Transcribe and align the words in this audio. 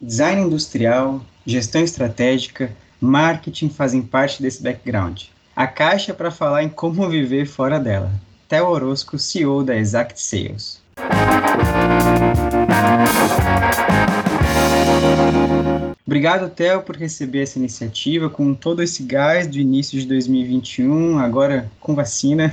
design 0.00 0.42
industrial, 0.42 1.24
gestão 1.46 1.82
estratégica, 1.82 2.70
marketing 3.00 3.70
fazem 3.70 4.02
parte 4.02 4.42
desse 4.42 4.62
background. 4.62 5.24
A 5.54 5.66
caixa 5.66 6.12
é 6.12 6.14
para 6.14 6.30
falar 6.30 6.62
em 6.62 6.68
como 6.68 7.08
viver 7.08 7.46
fora 7.46 7.80
dela. 7.80 8.12
Theo 8.48 8.66
Orozco, 8.66 9.18
CEO 9.18 9.64
da 9.64 9.74
Exact 9.76 10.20
Sales. 10.20 10.80
Obrigado, 16.06 16.48
Theo, 16.50 16.82
por 16.82 16.96
receber 16.96 17.42
essa 17.42 17.58
iniciativa 17.58 18.30
com 18.30 18.54
todo 18.54 18.82
esse 18.82 19.02
gás 19.02 19.46
do 19.46 19.58
início 19.58 19.98
de 19.98 20.06
2021, 20.06 21.18
agora 21.18 21.70
com 21.80 21.94
vacina. 21.94 22.52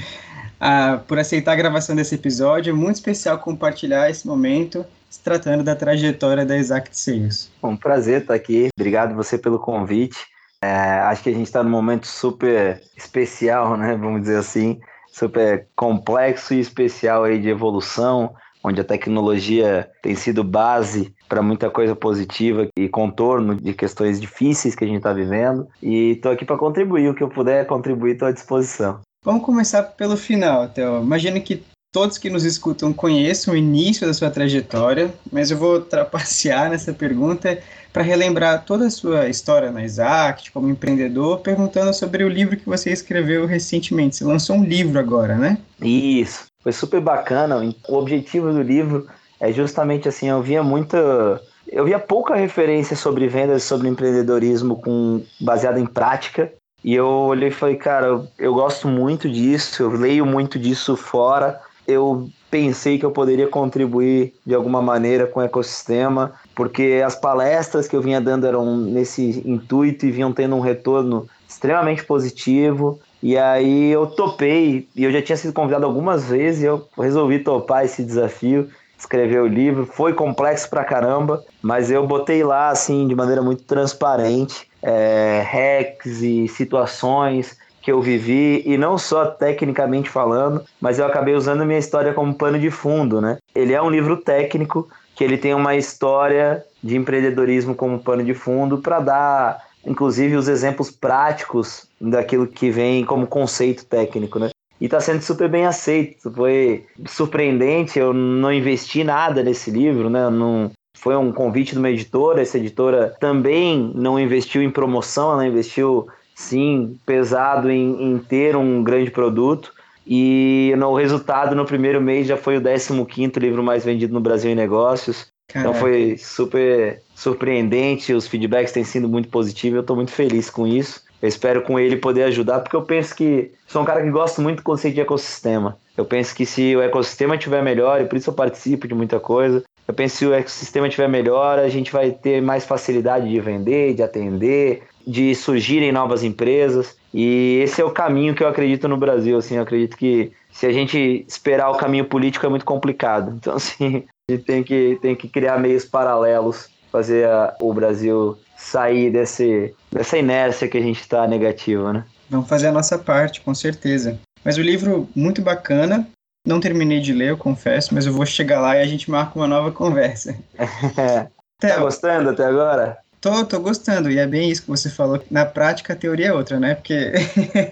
ah, 0.60 1.00
por 1.08 1.18
aceitar 1.18 1.52
a 1.52 1.56
gravação 1.56 1.96
desse 1.96 2.14
episódio. 2.14 2.70
É 2.70 2.74
muito 2.74 2.96
especial 2.96 3.38
compartilhar 3.38 4.08
esse 4.08 4.26
momento 4.26 4.84
se 5.12 5.20
tratando 5.20 5.62
da 5.62 5.76
trajetória 5.76 6.46
da 6.46 6.56
Exact 6.56 6.98
Sales. 6.98 7.50
Um 7.62 7.76
prazer 7.76 8.22
estar 8.22 8.32
aqui. 8.32 8.68
Obrigado 8.74 9.14
você 9.14 9.36
pelo 9.36 9.58
convite. 9.58 10.16
É, 10.62 10.70
acho 11.00 11.22
que 11.22 11.28
a 11.28 11.32
gente 11.34 11.44
está 11.44 11.62
num 11.62 11.68
momento 11.68 12.06
super 12.06 12.80
especial, 12.96 13.76
né? 13.76 13.94
Vamos 13.94 14.22
dizer 14.22 14.38
assim, 14.38 14.80
super 15.12 15.66
complexo 15.76 16.54
e 16.54 16.60
especial 16.60 17.24
aí 17.24 17.38
de 17.38 17.50
evolução, 17.50 18.32
onde 18.64 18.80
a 18.80 18.84
tecnologia 18.84 19.90
tem 20.02 20.14
sido 20.14 20.42
base 20.42 21.14
para 21.28 21.42
muita 21.42 21.68
coisa 21.68 21.94
positiva 21.94 22.68
e 22.74 22.88
contorno 22.88 23.54
de 23.54 23.74
questões 23.74 24.18
difíceis 24.18 24.74
que 24.74 24.84
a 24.84 24.86
gente 24.86 24.98
está 24.98 25.12
vivendo. 25.12 25.68
E 25.82 26.12
estou 26.12 26.32
aqui 26.32 26.46
para 26.46 26.56
contribuir, 26.56 27.10
o 27.10 27.14
que 27.14 27.22
eu 27.22 27.28
puder 27.28 27.66
contribuir, 27.66 28.12
estou 28.12 28.28
à 28.28 28.32
disposição. 28.32 29.00
Vamos 29.22 29.44
começar 29.44 29.82
pelo 29.82 30.16
final, 30.16 30.68
Theo. 30.70 31.02
Imagino 31.02 31.38
que 31.42 31.62
todos 31.92 32.16
que 32.16 32.30
nos 32.30 32.44
escutam 32.44 32.90
conheçam 32.90 33.52
o 33.52 33.56
início 33.56 34.06
da 34.06 34.14
sua 34.14 34.30
trajetória, 34.30 35.12
mas 35.30 35.50
eu 35.50 35.58
vou 35.58 35.78
trapacear 35.82 36.70
nessa 36.70 36.92
pergunta 36.92 37.58
para 37.92 38.02
relembrar 38.02 38.64
toda 38.64 38.86
a 38.86 38.90
sua 38.90 39.28
história 39.28 39.70
na 39.70 39.84
Exact 39.84 40.50
como 40.50 40.70
empreendedor, 40.70 41.40
perguntando 41.40 41.92
sobre 41.92 42.24
o 42.24 42.28
livro 42.28 42.56
que 42.56 42.66
você 42.66 42.90
escreveu 42.90 43.44
recentemente. 43.44 44.16
Você 44.16 44.24
lançou 44.24 44.56
um 44.56 44.64
livro 44.64 44.98
agora, 44.98 45.36
né? 45.36 45.58
Isso. 45.82 46.46
Foi 46.62 46.72
super 46.72 47.00
bacana. 47.00 47.60
O 47.86 47.94
objetivo 47.94 48.50
do 48.50 48.62
livro 48.62 49.06
é 49.38 49.52
justamente 49.52 50.08
assim, 50.08 50.30
eu 50.30 50.42
via 50.42 50.62
muita 50.62 51.42
eu 51.70 51.84
via 51.84 51.98
pouca 51.98 52.34
referência 52.34 52.96
sobre 52.96 53.28
vendas, 53.28 53.64
sobre 53.64 53.88
empreendedorismo 53.88 54.76
com 54.76 55.22
baseado 55.40 55.78
em 55.78 55.86
prática. 55.86 56.52
E 56.84 56.94
eu 56.94 57.06
olhei 57.06 57.48
e 57.48 57.52
falei, 57.52 57.76
cara, 57.76 58.06
eu, 58.06 58.28
eu 58.38 58.54
gosto 58.54 58.88
muito 58.88 59.28
disso, 59.28 59.82
eu 59.82 59.90
leio 59.90 60.26
muito 60.26 60.58
disso 60.58 60.96
fora. 60.96 61.60
Eu 61.92 62.28
pensei 62.50 62.98
que 62.98 63.04
eu 63.04 63.10
poderia 63.10 63.46
contribuir 63.46 64.34
de 64.44 64.54
alguma 64.54 64.82
maneira 64.82 65.26
com 65.26 65.40
o 65.40 65.42
ecossistema, 65.42 66.32
porque 66.54 67.02
as 67.04 67.14
palestras 67.14 67.88
que 67.88 67.96
eu 67.96 68.02
vinha 68.02 68.20
dando 68.20 68.46
eram 68.46 68.76
nesse 68.76 69.42
intuito 69.46 70.04
e 70.04 70.10
vinham 70.10 70.32
tendo 70.32 70.56
um 70.56 70.60
retorno 70.60 71.26
extremamente 71.48 72.04
positivo. 72.04 73.00
E 73.22 73.38
aí 73.38 73.90
eu 73.90 74.06
topei, 74.06 74.88
e 74.96 75.04
eu 75.04 75.12
já 75.12 75.22
tinha 75.22 75.36
sido 75.36 75.52
convidado 75.52 75.86
algumas 75.86 76.28
vezes, 76.28 76.62
e 76.62 76.66
eu 76.66 76.86
resolvi 76.98 77.38
topar 77.38 77.84
esse 77.84 78.02
desafio, 78.02 78.68
escrever 78.98 79.40
o 79.40 79.46
livro. 79.46 79.86
Foi 79.86 80.12
complexo 80.12 80.68
pra 80.68 80.84
caramba, 80.84 81.42
mas 81.62 81.90
eu 81.90 82.06
botei 82.06 82.42
lá, 82.42 82.68
assim, 82.68 83.06
de 83.06 83.14
maneira 83.14 83.40
muito 83.40 83.62
transparente, 83.62 84.68
é, 84.82 85.42
hacks 85.46 86.20
e 86.20 86.48
situações 86.48 87.56
que 87.82 87.90
eu 87.90 88.00
vivi, 88.00 88.62
e 88.64 88.78
não 88.78 88.96
só 88.96 89.26
tecnicamente 89.26 90.08
falando, 90.08 90.64
mas 90.80 90.98
eu 90.98 91.06
acabei 91.06 91.34
usando 91.34 91.66
minha 91.66 91.78
história 91.78 92.14
como 92.14 92.34
pano 92.34 92.58
de 92.58 92.70
fundo, 92.70 93.20
né? 93.20 93.38
Ele 93.54 93.72
é 93.72 93.82
um 93.82 93.90
livro 93.90 94.16
técnico, 94.16 94.88
que 95.16 95.24
ele 95.24 95.36
tem 95.36 95.52
uma 95.52 95.74
história 95.74 96.64
de 96.82 96.96
empreendedorismo 96.96 97.74
como 97.74 97.98
pano 97.98 98.24
de 98.24 98.34
fundo 98.34 98.78
para 98.78 99.00
dar 99.00 99.72
inclusive 99.84 100.36
os 100.36 100.48
exemplos 100.48 100.90
práticos 100.90 101.88
daquilo 102.00 102.46
que 102.46 102.70
vem 102.70 103.04
como 103.04 103.26
conceito 103.26 103.84
técnico, 103.84 104.38
né? 104.38 104.50
E 104.80 104.86
está 104.86 105.00
sendo 105.00 105.22
super 105.22 105.48
bem 105.48 105.66
aceito. 105.66 106.30
Foi 106.30 106.84
surpreendente, 107.06 107.98
eu 107.98 108.12
não 108.12 108.52
investi 108.52 109.04
nada 109.04 109.42
nesse 109.42 109.70
livro, 109.70 110.10
né? 110.10 110.28
Não, 110.28 110.70
foi 110.96 111.16
um 111.16 111.32
convite 111.32 111.72
de 111.72 111.78
uma 111.78 111.90
editora, 111.90 112.42
essa 112.42 112.58
editora 112.58 113.14
também 113.20 113.92
não 113.94 114.18
investiu 114.18 114.62
em 114.62 114.70
promoção, 114.70 115.32
ela 115.32 115.46
investiu 115.46 116.08
sim 116.42 116.98
pesado 117.06 117.70
em, 117.70 118.12
em 118.12 118.18
ter 118.18 118.56
um 118.56 118.82
grande 118.82 119.10
produto. 119.10 119.72
E 120.06 120.74
no 120.76 120.94
resultado, 120.94 121.54
no 121.54 121.64
primeiro 121.64 122.00
mês, 122.00 122.26
já 122.26 122.36
foi 122.36 122.58
o 122.58 123.06
15 123.06 123.38
livro 123.38 123.62
mais 123.62 123.84
vendido 123.84 124.12
no 124.12 124.20
Brasil 124.20 124.50
em 124.50 124.54
negócios. 124.54 125.30
Caraca. 125.48 125.70
Então 125.70 125.80
foi 125.80 126.16
super 126.18 127.00
surpreendente, 127.14 128.12
os 128.12 128.26
feedbacks 128.26 128.72
têm 128.72 128.84
sido 128.84 129.08
muito 129.08 129.28
positivos, 129.28 129.76
eu 129.76 129.80
estou 129.82 129.96
muito 129.96 130.10
feliz 130.10 130.50
com 130.50 130.66
isso. 130.66 131.02
Eu 131.20 131.28
espero 131.28 131.62
com 131.62 131.78
ele 131.78 131.96
poder 131.96 132.24
ajudar, 132.24 132.60
porque 132.60 132.74
eu 132.74 132.82
penso 132.82 133.14
que 133.14 133.52
sou 133.68 133.82
um 133.82 133.84
cara 133.84 134.02
que 134.02 134.10
gosta 134.10 134.42
muito 134.42 134.56
do 134.56 134.64
conceito 134.64 134.96
de 134.96 135.00
ecossistema. 135.00 135.78
Eu 135.96 136.04
penso 136.04 136.34
que 136.34 136.44
se 136.44 136.74
o 136.74 136.82
ecossistema 136.82 137.36
estiver 137.36 137.62
melhor, 137.62 138.00
e 138.00 138.06
por 138.06 138.16
isso 138.16 138.30
eu 138.30 138.34
participo 138.34 138.88
de 138.88 138.94
muita 138.94 139.20
coisa, 139.20 139.62
eu 139.86 139.94
penso 139.94 140.14
que 140.14 140.18
se 140.18 140.26
o 140.26 140.34
ecossistema 140.34 140.88
estiver 140.88 141.08
melhor, 141.08 141.60
a 141.60 141.68
gente 141.68 141.92
vai 141.92 142.10
ter 142.10 142.42
mais 142.42 142.64
facilidade 142.64 143.28
de 143.28 143.38
vender, 143.38 143.94
de 143.94 144.02
atender, 144.02 144.82
de 145.06 145.34
surgirem 145.34 145.92
novas 145.92 146.22
empresas. 146.22 146.96
E 147.12 147.60
esse 147.62 147.80
é 147.80 147.84
o 147.84 147.90
caminho 147.90 148.34
que 148.34 148.42
eu 148.42 148.48
acredito 148.48 148.88
no 148.88 148.96
Brasil. 148.96 149.36
Assim, 149.38 149.56
eu 149.56 149.62
acredito 149.62 149.96
que 149.96 150.32
se 150.50 150.66
a 150.66 150.72
gente 150.72 151.24
esperar 151.28 151.70
o 151.70 151.76
caminho 151.76 152.04
político 152.04 152.46
é 152.46 152.48
muito 152.48 152.64
complicado. 152.64 153.32
Então, 153.42 153.56
assim, 153.56 154.04
a 154.28 154.32
gente 154.32 154.44
tem 154.44 154.62
que, 154.62 154.98
tem 155.02 155.14
que 155.14 155.28
criar 155.28 155.58
meios 155.58 155.84
paralelos, 155.84 156.68
fazer 156.90 157.26
a, 157.26 157.56
o 157.60 157.72
Brasil 157.74 158.38
sair 158.56 159.10
desse, 159.10 159.74
dessa 159.90 160.16
inércia 160.16 160.68
que 160.68 160.78
a 160.78 160.82
gente 160.82 161.00
está 161.00 161.26
negativa, 161.26 161.92
né? 161.92 162.04
Vamos 162.30 162.48
fazer 162.48 162.68
a 162.68 162.72
nossa 162.72 162.96
parte, 162.96 163.40
com 163.40 163.54
certeza. 163.54 164.18
Mas 164.44 164.56
o 164.56 164.62
livro, 164.62 165.08
muito 165.14 165.42
bacana. 165.42 166.06
Não 166.46 166.60
terminei 166.60 167.00
de 167.00 167.12
ler, 167.12 167.30
eu 167.30 167.36
confesso, 167.36 167.94
mas 167.94 168.04
eu 168.04 168.12
vou 168.12 168.26
chegar 168.26 168.60
lá 168.60 168.76
e 168.76 168.82
a 168.82 168.86
gente 168.86 169.10
marca 169.10 169.38
uma 169.38 169.46
nova 169.46 169.70
conversa. 169.70 170.36
tá 171.60 171.76
gostando 171.78 172.30
até 172.30 172.44
agora? 172.44 172.98
Tô, 173.22 173.44
tô 173.44 173.60
gostando, 173.60 174.10
e 174.10 174.18
é 174.18 174.26
bem 174.26 174.50
isso 174.50 174.62
que 174.62 174.68
você 174.68 174.90
falou. 174.90 175.24
Na 175.30 175.46
prática, 175.46 175.92
a 175.92 175.96
teoria 175.96 176.26
é 176.26 176.32
outra, 176.32 176.58
né? 176.58 176.74
Porque 176.74 177.12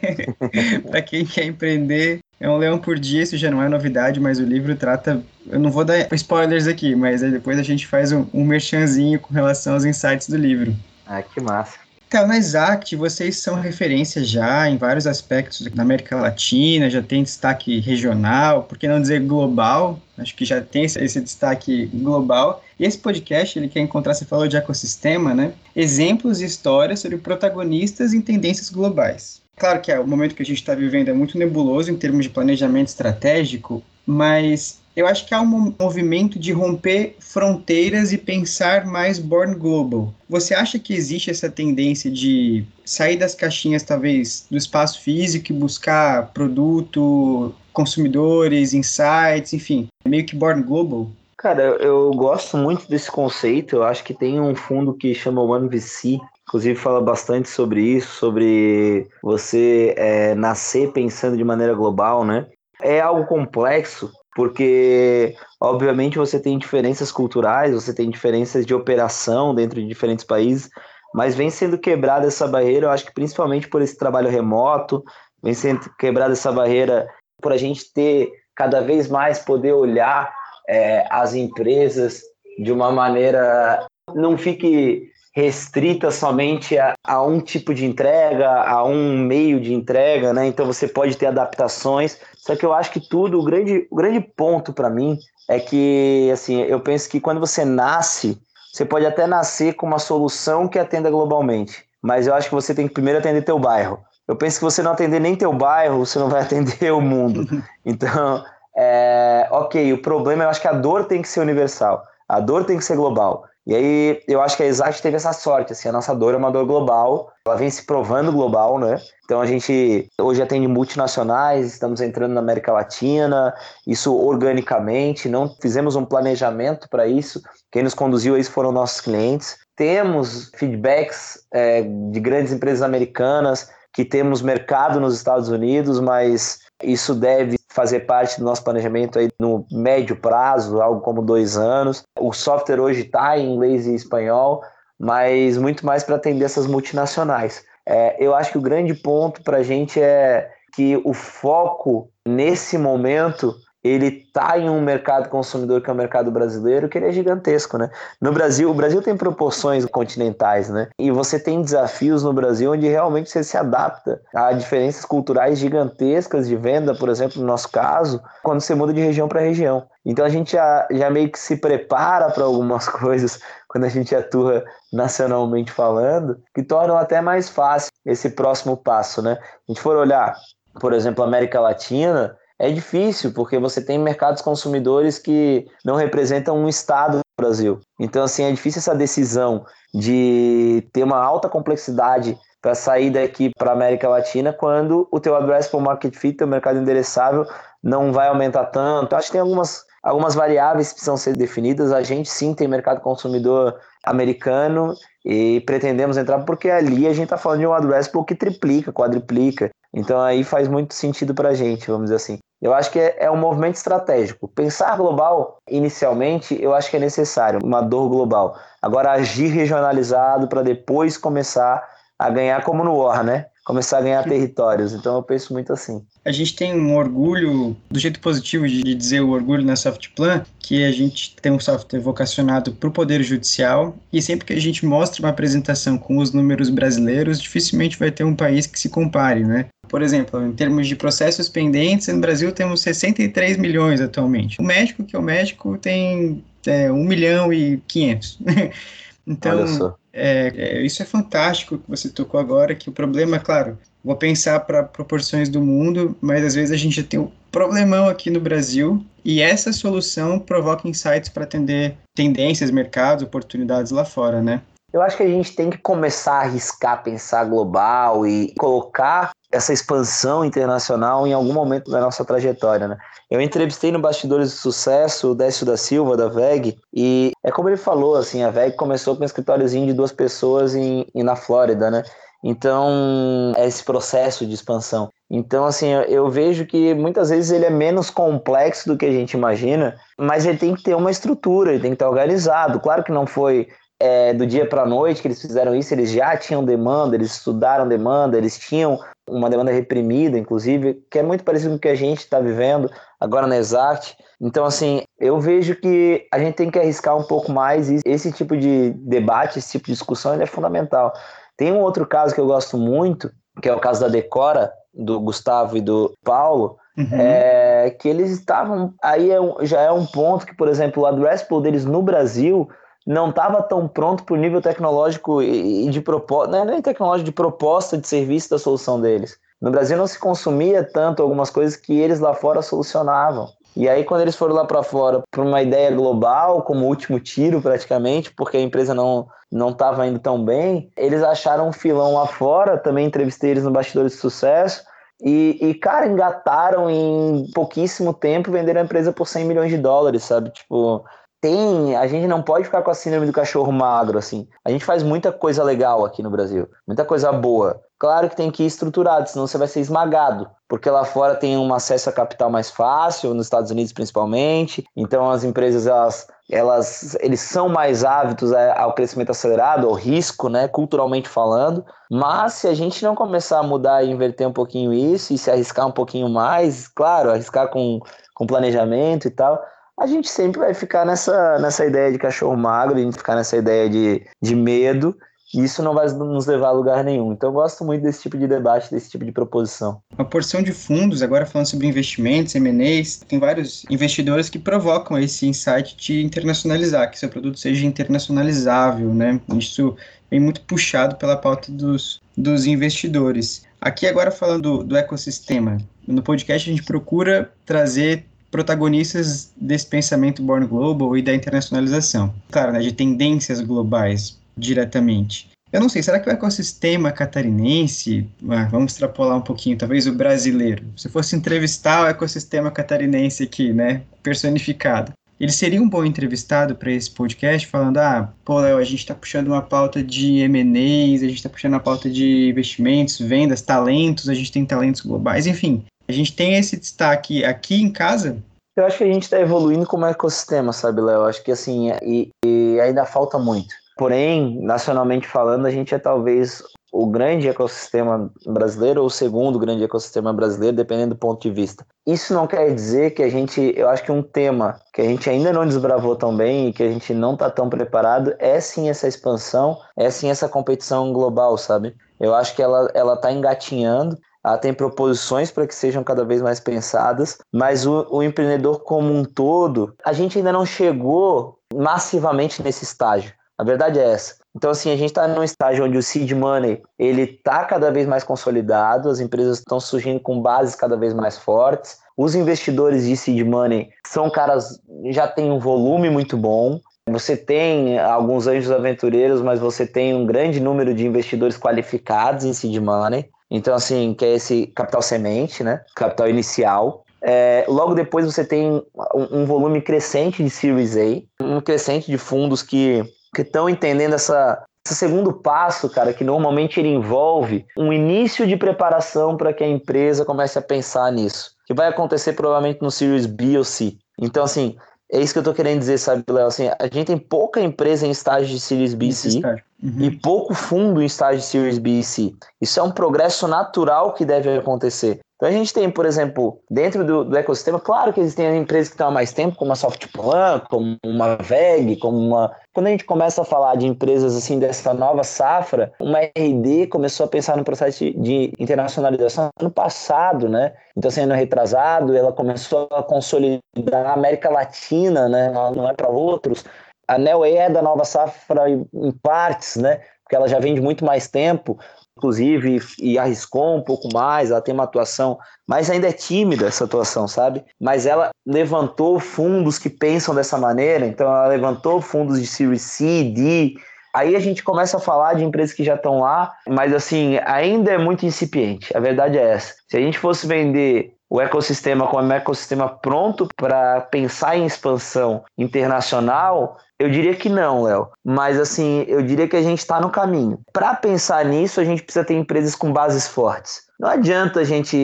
para 0.88 1.02
quem 1.02 1.26
quer 1.26 1.44
empreender, 1.44 2.20
é 2.38 2.48
um 2.48 2.56
leão 2.56 2.78
por 2.78 2.96
dia, 2.96 3.24
isso 3.24 3.36
já 3.36 3.50
não 3.50 3.60
é 3.60 3.68
novidade, 3.68 4.20
mas 4.20 4.38
o 4.38 4.44
livro 4.44 4.76
trata. 4.76 5.20
Eu 5.48 5.58
não 5.58 5.72
vou 5.72 5.84
dar 5.84 6.06
spoilers 6.14 6.68
aqui, 6.68 6.94
mas 6.94 7.20
aí 7.24 7.32
depois 7.32 7.58
a 7.58 7.64
gente 7.64 7.84
faz 7.84 8.12
um, 8.12 8.26
um 8.32 8.44
merchanzinho 8.44 9.18
com 9.18 9.34
relação 9.34 9.74
aos 9.74 9.84
insights 9.84 10.28
do 10.28 10.36
livro. 10.36 10.72
Ah, 11.04 11.20
que 11.20 11.40
massa. 11.40 11.80
Então, 12.06 12.28
na 12.28 12.36
Exact, 12.36 12.94
vocês 12.94 13.36
são 13.38 13.54
referência 13.56 14.22
já 14.22 14.68
em 14.68 14.76
vários 14.76 15.06
aspectos 15.06 15.68
na 15.74 15.82
América 15.82 16.16
Latina, 16.16 16.88
já 16.88 17.02
tem 17.02 17.24
destaque 17.24 17.80
regional, 17.80 18.64
por 18.64 18.78
que 18.78 18.86
não 18.86 19.00
dizer 19.00 19.20
global? 19.20 20.00
Acho 20.16 20.34
que 20.34 20.44
já 20.44 20.60
tem 20.60 20.84
esse 20.84 21.20
destaque 21.20 21.86
global. 21.92 22.64
E 22.80 22.84
esse 22.86 22.96
podcast, 22.96 23.58
ele 23.58 23.68
quer 23.68 23.80
encontrar, 23.80 24.14
você 24.14 24.24
falou 24.24 24.48
de 24.48 24.56
ecossistema, 24.56 25.34
né? 25.34 25.52
Exemplos 25.76 26.40
e 26.40 26.46
histórias 26.46 27.00
sobre 27.00 27.18
protagonistas 27.18 28.14
em 28.14 28.22
tendências 28.22 28.70
globais. 28.70 29.42
Claro 29.58 29.82
que 29.82 29.92
é, 29.92 30.00
o 30.00 30.06
momento 30.06 30.34
que 30.34 30.42
a 30.42 30.46
gente 30.46 30.60
está 30.60 30.74
vivendo 30.74 31.10
é 31.10 31.12
muito 31.12 31.36
nebuloso 31.36 31.90
em 31.90 31.96
termos 31.96 32.24
de 32.24 32.30
planejamento 32.30 32.88
estratégico, 32.88 33.82
mas 34.06 34.78
eu 34.96 35.06
acho 35.06 35.26
que 35.26 35.34
há 35.34 35.42
um 35.42 35.74
movimento 35.78 36.38
de 36.38 36.52
romper 36.52 37.16
fronteiras 37.20 38.14
e 38.14 38.16
pensar 38.16 38.86
mais 38.86 39.18
born 39.18 39.56
global. 39.56 40.14
Você 40.26 40.54
acha 40.54 40.78
que 40.78 40.94
existe 40.94 41.30
essa 41.30 41.50
tendência 41.50 42.10
de 42.10 42.64
sair 42.82 43.18
das 43.18 43.34
caixinhas, 43.34 43.82
talvez, 43.82 44.46
do 44.50 44.56
espaço 44.56 45.02
físico 45.02 45.52
e 45.52 45.54
buscar 45.54 46.28
produto, 46.32 47.54
consumidores, 47.74 48.72
insights, 48.72 49.52
enfim, 49.52 49.86
meio 50.08 50.24
que 50.24 50.34
born 50.34 50.62
global? 50.62 51.10
Cara, 51.40 51.62
eu 51.62 52.10
gosto 52.10 52.58
muito 52.58 52.86
desse 52.86 53.10
conceito. 53.10 53.76
Eu 53.76 53.82
acho 53.82 54.04
que 54.04 54.12
tem 54.12 54.38
um 54.38 54.54
fundo 54.54 54.92
que 54.92 55.14
chama 55.14 55.40
OneVC, 55.40 56.18
inclusive 56.46 56.78
fala 56.78 57.00
bastante 57.00 57.48
sobre 57.48 57.80
isso, 57.80 58.14
sobre 58.16 59.08
você 59.22 59.94
é, 59.96 60.34
nascer 60.34 60.92
pensando 60.92 61.38
de 61.38 61.42
maneira 61.42 61.72
global, 61.72 62.26
né? 62.26 62.46
É 62.82 63.00
algo 63.00 63.24
complexo, 63.24 64.12
porque 64.36 65.34
obviamente 65.58 66.18
você 66.18 66.38
tem 66.38 66.58
diferenças 66.58 67.10
culturais, 67.10 67.72
você 67.72 67.94
tem 67.94 68.10
diferenças 68.10 68.66
de 68.66 68.74
operação 68.74 69.54
dentro 69.54 69.80
de 69.80 69.88
diferentes 69.88 70.26
países, 70.26 70.68
mas 71.14 71.34
vem 71.34 71.48
sendo 71.48 71.78
quebrada 71.78 72.26
essa 72.26 72.46
barreira, 72.46 72.84
eu 72.84 72.90
acho 72.90 73.06
que 73.06 73.14
principalmente 73.14 73.66
por 73.66 73.80
esse 73.80 73.96
trabalho 73.96 74.28
remoto, 74.28 75.02
vem 75.42 75.54
sendo 75.54 75.90
quebrada 75.98 76.34
essa 76.34 76.52
barreira 76.52 77.08
por 77.40 77.50
a 77.50 77.56
gente 77.56 77.90
ter 77.94 78.30
cada 78.54 78.82
vez 78.82 79.08
mais 79.08 79.38
poder 79.38 79.72
olhar 79.72 80.38
é, 80.70 81.04
as 81.10 81.34
empresas 81.34 82.22
de 82.56 82.70
uma 82.70 82.92
maneira 82.92 83.84
não 84.14 84.38
fique 84.38 85.10
restrita 85.34 86.10
somente 86.10 86.78
a, 86.78 86.94
a, 87.04 87.22
um 87.22 87.40
tipo 87.40 87.74
de 87.74 87.84
entrega, 87.84 88.48
a 88.48 88.84
um 88.84 89.18
meio 89.18 89.60
de 89.60 89.74
entrega, 89.74 90.32
né? 90.32 90.46
Então 90.46 90.66
você 90.66 90.86
pode 90.86 91.16
ter 91.16 91.26
adaptações. 91.26 92.18
Só 92.36 92.54
que 92.54 92.64
eu 92.64 92.72
acho 92.72 92.92
que 92.92 93.00
tudo, 93.00 93.38
o 93.38 93.44
grande, 93.44 93.86
o 93.90 93.96
grande 93.96 94.20
ponto 94.20 94.72
para 94.72 94.88
mim 94.88 95.18
é 95.48 95.58
que, 95.58 96.30
assim, 96.32 96.62
eu 96.62 96.80
penso 96.80 97.08
que 97.08 97.20
quando 97.20 97.40
você 97.40 97.64
nasce 97.64 98.40
você 98.72 98.84
pode 98.84 99.04
até 99.04 99.26
nascer 99.26 99.74
com 99.74 99.84
uma 99.84 99.98
solução 99.98 100.68
que 100.68 100.78
atenda 100.78 101.10
globalmente, 101.10 101.84
mas 102.00 102.26
eu 102.26 102.34
acho 102.34 102.48
que 102.48 102.54
você 102.54 102.72
tem 102.72 102.86
que 102.86 102.94
primeiro 102.94 103.18
atender 103.18 103.42
teu 103.42 103.58
bairro. 103.58 103.98
Eu 104.28 104.36
penso 104.36 104.58
que 104.58 104.64
você 104.64 104.80
não 104.80 104.92
atender 104.92 105.20
nem 105.20 105.34
teu 105.34 105.52
bairro, 105.52 106.06
você 106.06 106.18
não 106.20 106.28
vai 106.28 106.42
atender 106.46 106.92
o 106.92 107.00
mundo. 107.00 107.44
Então, 107.84 108.44
é, 108.76 109.48
ok, 109.50 109.92
o 109.92 110.02
problema 110.02 110.44
eu 110.44 110.48
acho 110.48 110.60
que 110.60 110.68
a 110.68 110.72
dor 110.72 111.04
tem 111.04 111.22
que 111.22 111.28
ser 111.28 111.40
universal, 111.40 112.02
a 112.28 112.40
dor 112.40 112.64
tem 112.64 112.78
que 112.78 112.84
ser 112.84 112.96
global. 112.96 113.44
E 113.66 113.74
aí 113.74 114.22
eu 114.26 114.40
acho 114.40 114.56
que 114.56 114.62
a 114.62 114.66
Exact 114.66 115.02
teve 115.02 115.16
essa 115.16 115.32
sorte, 115.32 115.72
assim, 115.72 115.88
a 115.88 115.92
nossa 115.92 116.14
dor 116.14 116.34
é 116.34 116.36
uma 116.36 116.50
dor 116.50 116.64
global, 116.64 117.30
ela 117.46 117.56
vem 117.56 117.68
se 117.68 117.84
provando 117.84 118.32
global, 118.32 118.78
né? 118.78 118.98
Então 119.24 119.40
a 119.40 119.46
gente 119.46 120.08
hoje 120.18 120.42
atende 120.42 120.66
multinacionais, 120.66 121.66
estamos 121.66 122.00
entrando 122.00 122.32
na 122.32 122.40
América 122.40 122.72
Latina, 122.72 123.54
isso 123.86 124.16
organicamente, 124.16 125.28
não 125.28 125.54
fizemos 125.60 125.94
um 125.94 126.04
planejamento 126.04 126.88
para 126.88 127.06
isso, 127.06 127.40
quem 127.70 127.82
nos 127.82 127.94
conduziu 127.94 128.34
a 128.34 128.38
isso 128.38 128.50
foram 128.50 128.72
nossos 128.72 129.00
clientes. 129.00 129.58
Temos 129.76 130.50
feedbacks 130.56 131.38
é, 131.52 131.82
de 131.82 132.18
grandes 132.18 132.52
empresas 132.52 132.82
americanas, 132.82 133.70
que 133.92 134.04
temos 134.04 134.40
mercado 134.40 134.98
nos 135.00 135.14
Estados 135.14 135.48
Unidos, 135.48 136.00
mas 136.00 136.60
isso 136.82 137.14
deve 137.14 137.58
fazer 137.68 138.00
parte 138.00 138.38
do 138.38 138.44
nosso 138.44 138.64
planejamento 138.64 139.18
aí 139.18 139.30
no 139.38 139.64
médio 139.70 140.16
prazo, 140.16 140.80
algo 140.80 141.00
como 141.00 141.22
dois 141.22 141.56
anos. 141.56 142.02
O 142.18 142.32
software 142.32 142.80
hoje 142.80 143.02
está 143.02 143.38
em 143.38 143.54
inglês 143.54 143.86
e 143.86 143.94
espanhol, 143.94 144.62
mas 144.98 145.56
muito 145.56 145.86
mais 145.86 146.02
para 146.02 146.16
atender 146.16 146.44
essas 146.44 146.66
multinacionais. 146.66 147.64
É, 147.86 148.16
eu 148.24 148.34
acho 148.34 148.52
que 148.52 148.58
o 148.58 148.62
grande 148.62 148.94
ponto 148.94 149.42
para 149.42 149.58
a 149.58 149.62
gente 149.62 150.00
é 150.00 150.50
que 150.72 151.00
o 151.04 151.12
foco 151.12 152.10
nesse 152.26 152.76
momento 152.78 153.54
ele 153.82 154.06
está 154.06 154.58
em 154.58 154.68
um 154.68 154.80
mercado 154.80 155.28
consumidor 155.28 155.80
que 155.80 155.88
é 155.88 155.92
o 155.92 155.96
mercado 155.96 156.30
brasileiro, 156.30 156.88
que 156.88 156.98
ele 156.98 157.06
é 157.06 157.12
gigantesco, 157.12 157.78
né? 157.78 157.90
No 158.20 158.32
Brasil, 158.32 158.70
o 158.70 158.74
Brasil 158.74 159.00
tem 159.00 159.16
proporções 159.16 159.84
continentais, 159.86 160.68
né? 160.68 160.88
E 160.98 161.10
você 161.10 161.38
tem 161.38 161.62
desafios 161.62 162.22
no 162.22 162.32
Brasil 162.32 162.72
onde 162.72 162.86
realmente 162.86 163.30
você 163.30 163.42
se 163.42 163.56
adapta 163.56 164.20
a 164.34 164.52
diferenças 164.52 165.04
culturais 165.04 165.58
gigantescas 165.58 166.46
de 166.46 166.56
venda, 166.56 166.94
por 166.94 167.08
exemplo, 167.08 167.40
no 167.40 167.46
nosso 167.46 167.70
caso, 167.70 168.22
quando 168.42 168.60
você 168.60 168.74
muda 168.74 168.92
de 168.92 169.00
região 169.00 169.28
para 169.28 169.40
região. 169.40 169.86
Então 170.04 170.24
a 170.24 170.28
gente 170.28 170.52
já, 170.52 170.86
já 170.90 171.10
meio 171.10 171.30
que 171.30 171.38
se 171.38 171.56
prepara 171.56 172.30
para 172.30 172.44
algumas 172.44 172.88
coisas 172.88 173.40
quando 173.68 173.84
a 173.84 173.88
gente 173.88 174.14
atua 174.14 174.64
nacionalmente 174.92 175.70
falando, 175.70 176.42
que 176.54 176.62
tornam 176.62 176.96
até 176.96 177.20
mais 177.20 177.48
fácil 177.48 177.90
esse 178.04 178.30
próximo 178.30 178.76
passo, 178.76 179.22
né? 179.22 179.38
A 179.40 179.72
gente 179.72 179.80
for 179.80 179.96
olhar, 179.96 180.34
por 180.80 180.92
exemplo, 180.92 181.22
a 181.22 181.26
América 181.26 181.60
Latina, 181.60 182.36
é 182.60 182.70
difícil, 182.70 183.32
porque 183.32 183.58
você 183.58 183.82
tem 183.82 183.98
mercados 183.98 184.42
consumidores 184.42 185.18
que 185.18 185.66
não 185.82 185.96
representam 185.96 186.58
um 186.58 186.68
estado 186.68 187.16
do 187.16 187.42
Brasil. 187.42 187.80
Então, 187.98 188.22
assim, 188.22 188.44
é 188.44 188.50
difícil 188.50 188.80
essa 188.80 188.94
decisão 188.94 189.64
de 189.94 190.86
ter 190.92 191.02
uma 191.02 191.16
alta 191.16 191.48
complexidade 191.48 192.38
para 192.60 192.74
sair 192.74 193.10
daqui 193.10 193.50
para 193.56 193.70
a 193.70 193.72
América 193.72 194.06
Latina 194.10 194.52
quando 194.52 195.08
o 195.10 195.18
teu 195.18 195.34
addressable 195.34 195.80
market 195.80 196.14
fit, 196.14 196.44
o 196.44 196.46
mercado 196.46 196.78
endereçável, 196.78 197.46
não 197.82 198.12
vai 198.12 198.28
aumentar 198.28 198.66
tanto. 198.66 199.16
Acho 199.16 199.28
que 199.28 199.32
tem 199.32 199.40
algumas, 199.40 199.82
algumas 200.02 200.34
variáveis 200.34 200.88
que 200.88 200.96
precisam 200.96 201.16
ser 201.16 201.34
definidas. 201.34 201.92
A 201.92 202.02
gente 202.02 202.28
sim 202.28 202.52
tem 202.52 202.68
mercado 202.68 203.00
consumidor 203.00 203.74
americano 204.04 204.94
e 205.24 205.62
pretendemos 205.62 206.18
entrar 206.18 206.40
porque 206.40 206.68
ali 206.68 207.06
a 207.06 207.12
gente 207.14 207.24
está 207.24 207.38
falando 207.38 207.60
de 207.60 207.66
um 207.66 207.72
addressable 207.72 208.26
que 208.26 208.34
triplica, 208.34 208.92
quadriplica. 208.92 209.70
Então 209.94 210.20
aí 210.20 210.44
faz 210.44 210.68
muito 210.68 210.92
sentido 210.92 211.34
para 211.34 211.48
a 211.48 211.54
gente, 211.54 211.90
vamos 211.90 212.10
dizer 212.10 212.16
assim. 212.16 212.38
Eu 212.60 212.74
acho 212.74 212.90
que 212.90 212.98
é, 212.98 213.16
é, 213.24 213.30
um 213.30 213.36
movimento 213.36 213.76
estratégico. 213.76 214.46
Pensar 214.46 214.96
global, 214.96 215.58
inicialmente, 215.68 216.60
eu 216.62 216.74
acho 216.74 216.90
que 216.90 216.96
é 216.96 217.00
necessário, 217.00 217.58
uma 217.62 217.80
dor 217.80 218.08
global. 218.08 218.58
Agora, 218.82 219.12
agir 219.12 219.48
regionalizado 219.48 220.46
para 220.46 220.62
depois 220.62 221.16
começar 221.16 221.88
a 222.18 222.28
ganhar 222.28 222.62
como 222.62 222.84
no 222.84 222.96
War, 222.96 223.24
né? 223.24 223.46
Começar 223.64 223.98
a 223.98 224.02
ganhar 224.02 224.24
territórios. 224.24 224.92
Então, 224.92 225.16
eu 225.16 225.22
penso 225.22 225.52
muito 225.52 225.72
assim. 225.72 226.02
A 226.24 226.32
gente 226.32 226.56
tem 226.56 226.74
um 226.74 226.96
orgulho, 226.96 227.76
do 227.90 227.98
jeito 227.98 228.18
positivo 228.18 228.66
de 228.66 228.82
dizer 228.94 229.20
o 229.20 229.30
orgulho 229.30 229.64
na 229.64 229.76
Softplan, 229.76 230.44
que 230.58 230.84
a 230.84 230.90
gente 230.90 231.36
tem 231.36 231.52
um 231.52 231.60
software 231.60 232.00
vocacionado 232.00 232.72
para 232.72 232.88
o 232.88 232.92
Poder 232.92 233.22
Judicial, 233.22 233.96
e 234.12 234.20
sempre 234.22 234.46
que 234.46 234.52
a 234.52 234.60
gente 234.60 234.84
mostra 234.86 235.22
uma 235.22 235.28
apresentação 235.28 235.98
com 235.98 236.18
os 236.18 236.32
números 236.32 236.70
brasileiros, 236.70 237.40
dificilmente 237.40 237.98
vai 237.98 238.10
ter 238.10 238.24
um 238.24 238.34
país 238.34 238.66
que 238.66 238.78
se 238.78 238.88
compare, 238.88 239.44
né? 239.44 239.66
Por 239.88 240.02
exemplo, 240.02 240.44
em 240.46 240.52
termos 240.52 240.86
de 240.86 240.96
processos 240.96 241.48
pendentes, 241.48 242.08
no 242.08 242.20
Brasil 242.20 242.52
temos 242.52 242.80
63 242.80 243.56
milhões 243.56 244.00
atualmente. 244.00 244.60
O 244.60 244.64
médico, 244.64 245.04
que 245.04 245.16
é 245.16 245.18
o 245.18 245.22
médico, 245.22 245.76
tem 245.78 246.44
é, 246.66 246.90
1 246.90 247.04
milhão 247.04 247.52
e 247.52 247.78
500. 247.88 248.38
então, 249.26 249.96
é, 250.12 250.52
é, 250.56 250.82
isso 250.82 251.02
é 251.02 251.06
fantástico 251.06 251.78
que 251.78 251.88
você 251.88 252.08
tocou 252.08 252.40
agora, 252.40 252.74
que 252.74 252.88
o 252.88 252.92
problema, 252.92 253.38
claro, 253.38 253.78
vou 254.04 254.16
pensar 254.16 254.60
para 254.60 254.82
proporções 254.82 255.48
do 255.48 255.60
mundo, 255.60 256.16
mas 256.20 256.44
às 256.44 256.54
vezes 256.54 256.72
a 256.72 256.76
gente 256.76 257.02
tem 257.02 257.20
um 257.20 257.30
problemão 257.50 258.08
aqui 258.08 258.30
no 258.30 258.40
Brasil 258.40 259.04
e 259.24 259.40
essa 259.40 259.72
solução 259.72 260.38
provoca 260.38 260.88
insights 260.88 261.28
para 261.28 261.44
atender 261.44 261.96
tendências, 262.14 262.70
mercados, 262.70 263.24
oportunidades 263.24 263.92
lá 263.92 264.04
fora, 264.04 264.42
né? 264.42 264.62
Eu 264.92 265.02
acho 265.02 265.16
que 265.16 265.22
a 265.22 265.28
gente 265.28 265.54
tem 265.54 265.70
que 265.70 265.78
começar 265.78 266.34
a 266.34 266.40
arriscar 266.40 267.02
pensar 267.02 267.44
global 267.44 268.26
e 268.26 268.52
colocar 268.58 269.30
essa 269.52 269.72
expansão 269.72 270.44
internacional 270.44 271.26
em 271.26 271.32
algum 271.32 271.52
momento 271.52 271.90
da 271.90 272.00
nossa 272.00 272.24
trajetória, 272.24 272.88
né? 272.88 272.98
Eu 273.30 273.40
entrevistei 273.40 273.92
no 273.92 274.00
Bastidores 274.00 274.50
do 274.50 274.56
Sucesso 274.56 275.30
o 275.30 275.34
Décio 275.34 275.66
da 275.66 275.76
Silva, 275.76 276.16
da 276.16 276.28
VEG, 276.28 276.76
e 276.92 277.32
é 277.42 277.50
como 277.50 277.68
ele 277.68 277.76
falou, 277.76 278.16
assim, 278.16 278.42
a 278.42 278.50
VEG 278.50 278.76
começou 278.76 279.16
com 279.16 279.22
um 279.22 279.26
escritóriozinho 279.26 279.86
de 279.86 279.92
duas 279.92 280.12
pessoas 280.12 280.74
em, 280.74 281.06
em 281.14 281.22
na 281.22 281.36
Flórida, 281.36 281.90
né? 281.90 282.02
Então, 282.42 283.52
é 283.56 283.66
esse 283.66 283.84
processo 283.84 284.46
de 284.46 284.54
expansão. 284.54 285.10
Então, 285.30 285.66
assim, 285.66 285.88
eu, 285.88 286.02
eu 286.02 286.30
vejo 286.30 286.64
que 286.64 286.94
muitas 286.94 287.28
vezes 287.28 287.50
ele 287.50 287.66
é 287.66 287.70
menos 287.70 288.08
complexo 288.08 288.88
do 288.88 288.96
que 288.96 289.04
a 289.04 289.12
gente 289.12 289.32
imagina, 289.32 289.94
mas 290.18 290.46
ele 290.46 290.56
tem 290.56 290.74
que 290.74 290.82
ter 290.82 290.94
uma 290.94 291.10
estrutura, 291.10 291.72
ele 291.72 291.80
tem 291.80 291.90
que 291.90 291.96
estar 291.96 292.08
organizado. 292.08 292.80
Claro 292.80 293.04
que 293.04 293.12
não 293.12 293.26
foi 293.26 293.68
é, 294.00 294.32
do 294.32 294.46
dia 294.46 294.66
para 294.66 294.82
a 294.82 294.86
noite 294.86 295.20
que 295.20 295.28
eles 295.28 295.40
fizeram 295.40 295.74
isso, 295.74 295.92
eles 295.92 296.10
já 296.10 296.34
tinham 296.36 296.64
demanda, 296.64 297.14
eles 297.14 297.32
estudaram 297.32 297.86
demanda, 297.86 298.38
eles 298.38 298.58
tinham 298.58 298.98
uma 299.28 299.50
demanda 299.50 299.70
reprimida, 299.70 300.38
inclusive, 300.38 301.04
que 301.10 301.18
é 301.18 301.22
muito 301.22 301.44
parecido 301.44 301.70
com 301.70 301.76
o 301.76 301.80
que 301.80 301.88
a 301.88 301.94
gente 301.94 302.20
está 302.20 302.40
vivendo 302.40 302.90
agora 303.20 303.46
na 303.46 303.58
Exact. 303.58 304.16
Então, 304.40 304.64
assim, 304.64 305.02
eu 305.18 305.38
vejo 305.38 305.76
que 305.76 306.26
a 306.32 306.38
gente 306.38 306.54
tem 306.54 306.70
que 306.70 306.78
arriscar 306.78 307.16
um 307.16 307.24
pouco 307.24 307.52
mais 307.52 307.90
e 307.90 308.00
esse 308.06 308.32
tipo 308.32 308.56
de 308.56 308.90
debate, 308.90 309.58
esse 309.58 309.72
tipo 309.72 309.86
de 309.86 309.92
discussão, 309.92 310.32
é 310.40 310.46
fundamental. 310.46 311.12
Tem 311.56 311.70
um 311.70 311.80
outro 311.80 312.06
caso 312.06 312.34
que 312.34 312.40
eu 312.40 312.46
gosto 312.46 312.78
muito, 312.78 313.30
que 313.60 313.68
é 313.68 313.74
o 313.74 313.80
caso 313.80 314.00
da 314.00 314.08
Decora, 314.08 314.72
do 314.94 315.20
Gustavo 315.20 315.76
e 315.76 315.80
do 315.82 316.12
Paulo, 316.24 316.78
uhum. 316.96 317.08
é, 317.12 317.90
que 317.90 318.08
eles 318.08 318.30
estavam. 318.30 318.94
Aí 319.02 319.30
é 319.30 319.40
um, 319.40 319.64
já 319.64 319.82
é 319.82 319.92
um 319.92 320.06
ponto 320.06 320.46
que, 320.46 320.56
por 320.56 320.68
exemplo, 320.68 321.02
o 321.02 321.06
addressable 321.06 321.62
deles 321.62 321.84
no 321.84 322.02
Brasil 322.02 322.66
não 323.06 323.30
estava 323.30 323.62
tão 323.62 323.88
pronto 323.88 324.24
para 324.24 324.34
o 324.34 324.38
nível 324.38 324.60
tecnológico 324.60 325.42
e 325.42 325.88
de 325.88 326.00
proposta, 326.00 326.50
não 326.50 326.62
é 326.62 326.64
nem 326.64 326.82
tecnológico, 326.82 327.26
de 327.26 327.32
proposta 327.32 327.96
de 327.96 328.06
serviço 328.06 328.50
da 328.50 328.58
solução 328.58 329.00
deles. 329.00 329.38
No 329.60 329.70
Brasil 329.70 329.96
não 329.96 330.06
se 330.06 330.18
consumia 330.18 330.82
tanto 330.82 331.22
algumas 331.22 331.50
coisas 331.50 331.76
que 331.76 331.98
eles 331.98 332.18
lá 332.20 332.34
fora 332.34 332.62
solucionavam. 332.62 333.48
E 333.76 333.88
aí, 333.88 334.04
quando 334.04 334.22
eles 334.22 334.34
foram 334.34 334.54
lá 334.54 334.64
para 334.64 334.82
fora 334.82 335.22
para 335.30 335.42
uma 335.42 335.62
ideia 335.62 335.90
global, 335.90 336.62
como 336.62 336.86
último 336.86 337.20
tiro 337.20 337.60
praticamente, 337.60 338.32
porque 338.32 338.56
a 338.56 338.60
empresa 338.60 338.94
não 338.94 339.28
não 339.52 339.70
estava 339.70 340.06
indo 340.06 340.20
tão 340.20 340.44
bem, 340.44 340.92
eles 340.96 341.24
acharam 341.24 341.68
um 341.68 341.72
filão 341.72 342.14
lá 342.14 342.26
fora. 342.26 342.78
Também 342.78 343.06
entrevistei 343.06 343.50
eles 343.50 343.64
no 343.64 343.72
Bastidores 343.72 344.12
de 344.12 344.18
Sucesso. 344.18 344.84
E, 345.20 345.58
e, 345.60 345.74
cara, 345.74 346.06
engataram 346.06 346.88
em 346.88 347.50
pouquíssimo 347.52 348.14
tempo, 348.14 348.50
venderam 348.50 348.80
a 348.80 348.84
empresa 348.84 349.12
por 349.12 349.26
100 349.26 349.44
milhões 349.44 349.70
de 349.70 349.76
dólares, 349.76 350.22
sabe? 350.22 350.50
Tipo, 350.50 351.04
tem, 351.40 351.96
a 351.96 352.06
gente 352.06 352.26
não 352.26 352.42
pode 352.42 352.64
ficar 352.64 352.82
com 352.82 352.90
a 352.90 352.94
síndrome 352.94 353.26
do 353.26 353.32
cachorro 353.32 353.72
magro, 353.72 354.18
assim. 354.18 354.46
A 354.64 354.70
gente 354.70 354.84
faz 354.84 355.02
muita 355.02 355.32
coisa 355.32 355.64
legal 355.64 356.04
aqui 356.04 356.22
no 356.22 356.30
Brasil, 356.30 356.68
muita 356.86 357.04
coisa 357.04 357.32
boa. 357.32 357.80
Claro 357.98 358.30
que 358.30 358.36
tem 358.36 358.50
que 358.50 358.62
ir 358.62 358.66
estruturado, 358.66 359.28
senão 359.28 359.46
você 359.46 359.58
vai 359.58 359.68
ser 359.68 359.80
esmagado, 359.80 360.50
porque 360.68 360.88
lá 360.88 361.04
fora 361.04 361.34
tem 361.34 361.58
um 361.58 361.72
acesso 361.74 362.08
a 362.08 362.12
capital 362.12 362.50
mais 362.50 362.70
fácil, 362.70 363.34
nos 363.34 363.46
Estados 363.46 363.70
Unidos 363.70 363.92
principalmente. 363.92 364.84
Então 364.96 365.30
as 365.30 365.44
empresas 365.44 365.86
elas, 365.86 366.26
elas 366.50 367.16
eles 367.20 367.40
são 367.40 367.68
mais 367.68 368.04
ávidos 368.04 368.52
ao 368.52 368.94
crescimento 368.94 369.30
acelerado, 369.30 369.86
ao 369.86 369.92
risco, 369.92 370.48
né, 370.48 370.66
culturalmente 370.66 371.28
falando. 371.28 371.84
Mas 372.10 372.54
se 372.54 372.68
a 372.68 372.74
gente 372.74 373.02
não 373.02 373.14
começar 373.14 373.58
a 373.58 373.62
mudar 373.62 374.02
e 374.02 374.10
inverter 374.10 374.48
um 374.48 374.52
pouquinho 374.52 374.94
isso 374.94 375.34
e 375.34 375.38
se 375.38 375.50
arriscar 375.50 375.86
um 375.86 375.92
pouquinho 375.92 376.28
mais, 376.28 376.88
claro, 376.88 377.30
arriscar 377.30 377.68
com, 377.68 378.00
com 378.34 378.46
planejamento 378.46 379.28
e 379.28 379.30
tal, 379.30 379.62
a 380.00 380.06
gente 380.06 380.30
sempre 380.30 380.60
vai 380.60 380.72
ficar 380.72 381.04
nessa, 381.04 381.58
nessa 381.58 381.84
ideia 381.84 382.10
de 382.10 382.18
cachorro 382.18 382.56
magro, 382.56 382.96
a 382.96 383.00
gente 383.00 383.18
ficar 383.18 383.36
nessa 383.36 383.54
ideia 383.58 383.88
de, 383.88 384.26
de 384.40 384.56
medo 384.56 385.14
E 385.52 385.62
isso 385.62 385.82
não 385.82 385.92
vai 385.92 386.08
nos 386.08 386.46
levar 386.46 386.68
a 386.68 386.72
lugar 386.72 387.04
nenhum. 387.04 387.32
Então 387.32 387.50
eu 387.50 387.52
gosto 387.52 387.84
muito 387.84 388.02
desse 388.02 388.22
tipo 388.22 388.38
de 388.38 388.46
debate, 388.46 388.90
desse 388.90 389.10
tipo 389.10 389.26
de 389.26 389.30
proposição. 389.30 390.00
Uma 390.16 390.24
porção 390.24 390.62
de 390.62 390.72
fundos, 390.72 391.22
agora 391.22 391.44
falando 391.44 391.66
sobre 391.66 391.86
investimentos, 391.86 392.54
M&As, 392.54 393.18
tem 393.28 393.38
vários 393.38 393.84
investidores 393.90 394.48
que 394.48 394.58
provocam 394.58 395.18
esse 395.18 395.46
insight 395.46 395.94
de 395.96 396.22
internacionalizar, 396.22 397.10
que 397.10 397.18
seu 397.18 397.28
produto 397.28 397.58
seja 397.58 397.84
internacionalizável, 397.84 399.12
né? 399.12 399.38
Isso 399.54 399.94
vem 400.30 400.40
muito 400.40 400.62
puxado 400.62 401.16
pela 401.16 401.36
pauta 401.36 401.70
dos, 401.70 402.22
dos 402.34 402.64
investidores. 402.64 403.66
Aqui 403.78 404.06
agora 404.06 404.30
falando 404.30 404.78
do, 404.78 404.84
do 404.84 404.96
ecossistema, 404.96 405.76
no 406.06 406.22
podcast 406.22 406.70
a 406.70 406.72
gente 406.72 406.84
procura 406.84 407.52
trazer 407.66 408.24
protagonistas 408.50 409.52
desse 409.56 409.86
pensamento 409.86 410.42
born 410.42 410.66
global 410.66 411.16
e 411.16 411.22
da 411.22 411.34
internacionalização. 411.34 412.34
Claro, 412.50 412.72
né, 412.72 412.80
de 412.80 412.92
tendências 412.92 413.60
globais 413.60 414.38
diretamente. 414.56 415.48
Eu 415.72 415.80
não 415.80 415.88
sei, 415.88 416.02
será 416.02 416.18
que 416.18 416.28
o 416.28 416.32
ecossistema 416.32 417.12
catarinense, 417.12 418.26
ah, 418.48 418.64
vamos 418.64 418.92
extrapolar 418.92 419.38
um 419.38 419.42
pouquinho, 419.42 419.78
talvez 419.78 420.06
o 420.06 420.12
brasileiro, 420.12 420.84
se 420.96 421.08
fosse 421.08 421.36
entrevistar 421.36 422.04
o 422.04 422.08
ecossistema 422.08 422.72
catarinense 422.72 423.44
aqui, 423.44 423.72
né, 423.72 424.02
personificado, 424.20 425.12
ele 425.40 425.52
seria 425.52 425.80
um 425.80 425.88
bom 425.88 426.04
entrevistado 426.04 426.74
para 426.74 426.92
esse 426.92 427.10
podcast, 427.10 427.66
falando: 427.66 427.96
ah, 427.96 428.30
pô, 428.44 428.60
Léo, 428.60 428.76
a 428.76 428.84
gente 428.84 428.98
está 428.98 429.14
puxando 429.14 429.46
uma 429.46 429.62
pauta 429.62 430.02
de 430.02 430.46
MNEs, 430.46 431.22
a 431.22 431.26
gente 431.26 431.36
está 431.36 431.48
puxando 431.48 431.72
uma 431.72 431.80
pauta 431.80 432.10
de 432.10 432.50
investimentos, 432.50 433.18
vendas, 433.18 433.62
talentos, 433.62 434.28
a 434.28 434.34
gente 434.34 434.52
tem 434.52 434.66
talentos 434.66 435.00
globais, 435.00 435.46
enfim. 435.46 435.82
A 436.10 436.12
gente 436.12 436.34
tem 436.34 436.56
esse 436.56 436.76
destaque 436.76 437.44
aqui 437.44 437.80
em 437.80 437.92
casa. 437.92 438.36
Eu 438.76 438.84
acho 438.84 438.98
que 438.98 439.04
a 439.04 439.12
gente 439.12 439.22
está 439.22 439.38
evoluindo 439.38 439.86
como 439.86 440.04
ecossistema, 440.06 440.72
sabe, 440.72 441.00
Léo? 441.00 441.22
Acho 441.22 441.40
que 441.44 441.52
assim, 441.52 441.92
e, 442.02 442.30
e 442.44 442.80
ainda 442.80 443.04
falta 443.04 443.38
muito. 443.38 443.72
Porém, 443.96 444.58
nacionalmente 444.60 445.28
falando, 445.28 445.66
a 445.66 445.70
gente 445.70 445.94
é 445.94 446.00
talvez 446.00 446.64
o 446.92 447.06
grande 447.06 447.46
ecossistema 447.46 448.28
brasileiro 448.44 449.02
ou 449.02 449.06
o 449.06 449.10
segundo 449.10 449.56
grande 449.56 449.84
ecossistema 449.84 450.32
brasileiro, 450.32 450.76
dependendo 450.76 451.14
do 451.14 451.18
ponto 451.20 451.40
de 451.42 451.50
vista. 451.54 451.86
Isso 452.04 452.34
não 452.34 452.48
quer 452.48 452.74
dizer 452.74 453.12
que 453.12 453.22
a 453.22 453.28
gente, 453.28 453.72
eu 453.76 453.88
acho 453.88 454.02
que 454.02 454.10
um 454.10 454.22
tema 454.22 454.80
que 454.92 455.02
a 455.02 455.04
gente 455.04 455.30
ainda 455.30 455.52
não 455.52 455.64
desbravou 455.64 456.16
tão 456.16 456.36
bem 456.36 456.68
e 456.68 456.72
que 456.72 456.82
a 456.82 456.88
gente 456.88 457.14
não 457.14 457.34
está 457.34 457.48
tão 457.48 457.70
preparado 457.70 458.34
é 458.40 458.58
sim 458.58 458.88
essa 458.88 459.06
expansão, 459.06 459.78
é 459.96 460.10
sim 460.10 460.28
essa 460.28 460.48
competição 460.48 461.12
global, 461.12 461.56
sabe? 461.56 461.94
Eu 462.18 462.34
acho 462.34 462.56
que 462.56 462.62
ela 462.62 462.90
ela 462.94 463.14
está 463.14 463.30
engatinhando. 463.30 464.18
Ela 464.44 464.58
tem 464.58 464.72
proposições 464.72 465.50
para 465.50 465.66
que 465.66 465.74
sejam 465.74 466.02
cada 466.02 466.24
vez 466.24 466.40
mais 466.40 466.58
pensadas, 466.58 467.38
mas 467.52 467.86
o, 467.86 468.06
o 468.10 468.22
empreendedor 468.22 468.80
como 468.80 469.12
um 469.12 469.24
todo, 469.24 469.94
a 470.04 470.12
gente 470.12 470.38
ainda 470.38 470.52
não 470.52 470.64
chegou 470.64 471.58
massivamente 471.74 472.62
nesse 472.62 472.84
estágio. 472.84 473.32
A 473.58 473.64
verdade 473.64 473.98
é 473.98 474.12
essa. 474.12 474.36
Então, 474.56 474.70
assim, 474.70 474.90
a 474.90 474.96
gente 474.96 475.10
está 475.10 475.28
num 475.28 475.44
estágio 475.44 475.84
onde 475.84 475.96
o 475.96 476.02
seed 476.02 476.32
money 476.32 476.82
ele 476.98 477.22
está 477.22 477.64
cada 477.64 477.90
vez 477.90 478.06
mais 478.06 478.24
consolidado, 478.24 479.08
as 479.08 479.20
empresas 479.20 479.58
estão 479.58 479.78
surgindo 479.78 480.18
com 480.18 480.40
bases 480.40 480.74
cada 480.74 480.96
vez 480.96 481.14
mais 481.14 481.38
fortes. 481.38 481.98
Os 482.16 482.34
investidores 482.34 483.06
de 483.06 483.16
seed 483.16 483.46
money 483.46 483.90
são 484.06 484.28
caras 484.30 484.80
já 485.10 485.28
têm 485.28 485.50
um 485.50 485.58
volume 485.58 486.10
muito 486.10 486.36
bom. 486.36 486.80
Você 487.08 487.36
tem 487.36 487.98
alguns 487.98 488.46
anjos 488.46 488.70
aventureiros, 488.70 489.40
mas 489.40 489.60
você 489.60 489.86
tem 489.86 490.14
um 490.14 490.26
grande 490.26 490.60
número 490.60 490.94
de 490.94 491.06
investidores 491.06 491.56
qualificados 491.56 492.44
em 492.44 492.52
seed 492.52 492.76
money. 492.78 493.28
Então, 493.50 493.74
assim, 493.74 494.14
que 494.14 494.24
é 494.24 494.34
esse 494.34 494.68
capital 494.68 495.02
semente, 495.02 495.64
né? 495.64 495.82
Capital 495.94 496.28
inicial. 496.28 497.04
É, 497.22 497.64
logo 497.68 497.94
depois 497.94 498.24
você 498.24 498.44
tem 498.44 498.70
um, 498.70 498.82
um 499.14 499.44
volume 499.44 499.82
crescente 499.82 500.42
de 500.42 500.48
Series 500.48 500.96
A, 500.96 501.44
um 501.44 501.60
crescente 501.60 502.10
de 502.10 502.16
fundos 502.16 502.62
que 502.62 503.04
estão 503.36 503.68
entendendo 503.68 504.14
essa, 504.14 504.62
esse 504.86 504.94
segundo 504.94 505.32
passo, 505.32 505.90
cara, 505.90 506.14
que 506.14 506.24
normalmente 506.24 506.80
ele 506.80 506.88
envolve 506.88 507.66
um 507.76 507.92
início 507.92 508.46
de 508.46 508.56
preparação 508.56 509.36
para 509.36 509.52
que 509.52 509.62
a 509.62 509.68
empresa 509.68 510.24
comece 510.24 510.58
a 510.58 510.62
pensar 510.62 511.12
nisso, 511.12 511.52
que 511.66 511.74
vai 511.74 511.88
acontecer 511.88 512.32
provavelmente 512.32 512.80
no 512.80 512.90
Series 512.90 513.26
B 513.26 513.58
ou 513.58 513.64
C. 513.64 513.96
Então, 514.18 514.42
assim, 514.42 514.76
é 515.12 515.20
isso 515.20 515.32
que 515.32 515.38
eu 515.38 515.42
tô 515.42 515.52
querendo 515.52 515.80
dizer, 515.80 515.98
sabe, 515.98 516.24
Léo? 516.28 516.46
Assim, 516.46 516.68
a 516.68 516.84
gente 516.84 517.06
tem 517.06 517.18
pouca 517.18 517.60
empresa 517.60 518.06
em 518.06 518.10
estágio 518.10 518.48
de 518.48 518.60
Series 518.60 518.94
B 518.94 519.06
e 519.06 519.12
C 519.12 519.40
uhum. 519.82 520.00
e 520.00 520.10
pouco 520.10 520.54
fundo 520.54 521.02
em 521.02 521.06
estágio 521.06 521.40
de 521.40 521.46
Series 521.46 521.78
B 521.78 521.98
e 521.98 522.04
C. 522.04 522.34
Isso 522.60 522.78
é 522.78 522.82
um 522.82 522.92
progresso 522.92 523.48
natural 523.48 524.14
que 524.14 524.24
deve 524.24 524.56
acontecer. 524.56 525.20
Então 525.40 525.48
a 525.48 525.52
gente 525.52 525.72
tem, 525.72 525.90
por 525.90 526.04
exemplo, 526.04 526.60
dentro 526.70 527.02
do, 527.02 527.24
do 527.24 527.34
ecossistema, 527.34 527.80
claro 527.80 528.12
que 528.12 528.20
existem 528.20 528.58
empresas 528.58 528.88
que 528.88 528.94
estão 528.94 529.08
há 529.08 529.10
mais 529.10 529.32
tempo, 529.32 529.56
como 529.56 529.72
a 529.72 529.74
Softplan, 529.74 530.60
como 530.68 530.98
uma 531.02 531.36
VEG, 531.36 531.96
como 531.96 532.18
uma. 532.18 532.54
Quando 532.74 532.88
a 532.88 532.90
gente 532.90 533.06
começa 533.06 533.40
a 533.40 533.44
falar 533.44 533.76
de 533.76 533.86
empresas 533.86 534.36
assim 534.36 534.58
dessa 534.58 534.92
nova 534.92 535.24
safra, 535.24 535.94
uma 535.98 536.18
RD 536.18 536.88
começou 536.88 537.24
a 537.24 537.28
pensar 537.28 537.56
no 537.56 537.64
processo 537.64 538.04
de 538.20 538.52
internacionalização 538.58 539.48
no 539.62 539.70
passado, 539.70 540.46
né? 540.46 540.74
Então, 540.94 541.10
sendo 541.10 541.32
retrasado, 541.32 542.14
ela 542.14 542.34
começou 542.34 542.86
a 542.92 543.02
consolidar 543.02 543.62
a 544.04 544.12
América 544.12 544.50
Latina, 544.50 545.26
né? 545.26 545.50
Não 545.74 545.88
é 545.88 545.94
para 545.94 546.10
outros. 546.10 546.66
A 547.08 547.16
Nelway 547.16 547.56
é 547.56 547.70
da 547.70 547.80
nova 547.80 548.04
safra 548.04 548.68
em 548.68 549.10
partes, 549.22 549.76
né? 549.76 550.02
Porque 550.22 550.36
ela 550.36 550.46
já 550.46 550.58
vem 550.58 550.74
de 550.74 550.82
muito 550.82 551.02
mais 551.02 551.28
tempo 551.28 551.78
inclusive, 552.20 552.80
e 552.98 553.18
arriscou 553.18 553.76
um 553.76 553.82
pouco 553.82 554.12
mais, 554.12 554.50
ela 554.50 554.60
tem 554.60 554.74
uma 554.74 554.84
atuação, 554.84 555.38
mas 555.66 555.88
ainda 555.88 556.08
é 556.08 556.12
tímida 556.12 556.66
essa 556.66 556.84
atuação, 556.84 557.26
sabe? 557.26 557.64
Mas 557.80 558.04
ela 558.04 558.30
levantou 558.46 559.18
fundos 559.18 559.78
que 559.78 559.88
pensam 559.88 560.34
dessa 560.34 560.58
maneira, 560.58 561.06
então 561.06 561.26
ela 561.26 561.46
levantou 561.46 562.02
fundos 562.02 562.38
de 562.38 562.46
Series 562.46 562.82
C, 562.82 563.24
D, 563.24 563.74
Aí 564.12 564.34
a 564.34 564.40
gente 564.40 564.64
começa 564.64 564.96
a 564.96 565.00
falar 565.00 565.34
de 565.34 565.44
empresas 565.44 565.72
que 565.72 565.84
já 565.84 565.94
estão 565.94 566.18
lá, 566.18 566.52
mas 566.68 566.92
assim, 566.92 567.38
ainda 567.44 567.92
é 567.92 567.96
muito 567.96 568.26
incipiente. 568.26 568.94
A 568.96 568.98
verdade 568.98 569.38
é 569.38 569.52
essa. 569.52 569.72
Se 569.88 569.96
a 569.96 570.00
gente 570.00 570.18
fosse 570.18 570.48
vender 570.48 571.14
o 571.30 571.40
ecossistema 571.40 572.08
como 572.08 572.24
um 572.24 572.32
ecossistema 572.32 572.88
pronto 572.88 573.48
para 573.56 574.00
pensar 574.00 574.56
em 574.56 574.66
expansão 574.66 575.44
internacional, 575.56 576.76
eu 577.00 577.08
diria 577.08 577.34
que 577.34 577.48
não, 577.48 577.84
Léo. 577.84 578.08
Mas 578.22 578.60
assim, 578.60 579.06
eu 579.08 579.22
diria 579.22 579.48
que 579.48 579.56
a 579.56 579.62
gente 579.62 579.78
está 579.78 579.98
no 579.98 580.10
caminho. 580.10 580.60
Para 580.70 580.94
pensar 580.94 581.46
nisso, 581.46 581.80
a 581.80 581.84
gente 581.84 582.02
precisa 582.02 582.24
ter 582.24 582.34
empresas 582.34 582.74
com 582.74 582.92
bases 582.92 583.26
fortes. 583.26 583.80
Não 583.98 584.06
adianta 584.06 584.60
a 584.60 584.64
gente 584.64 584.96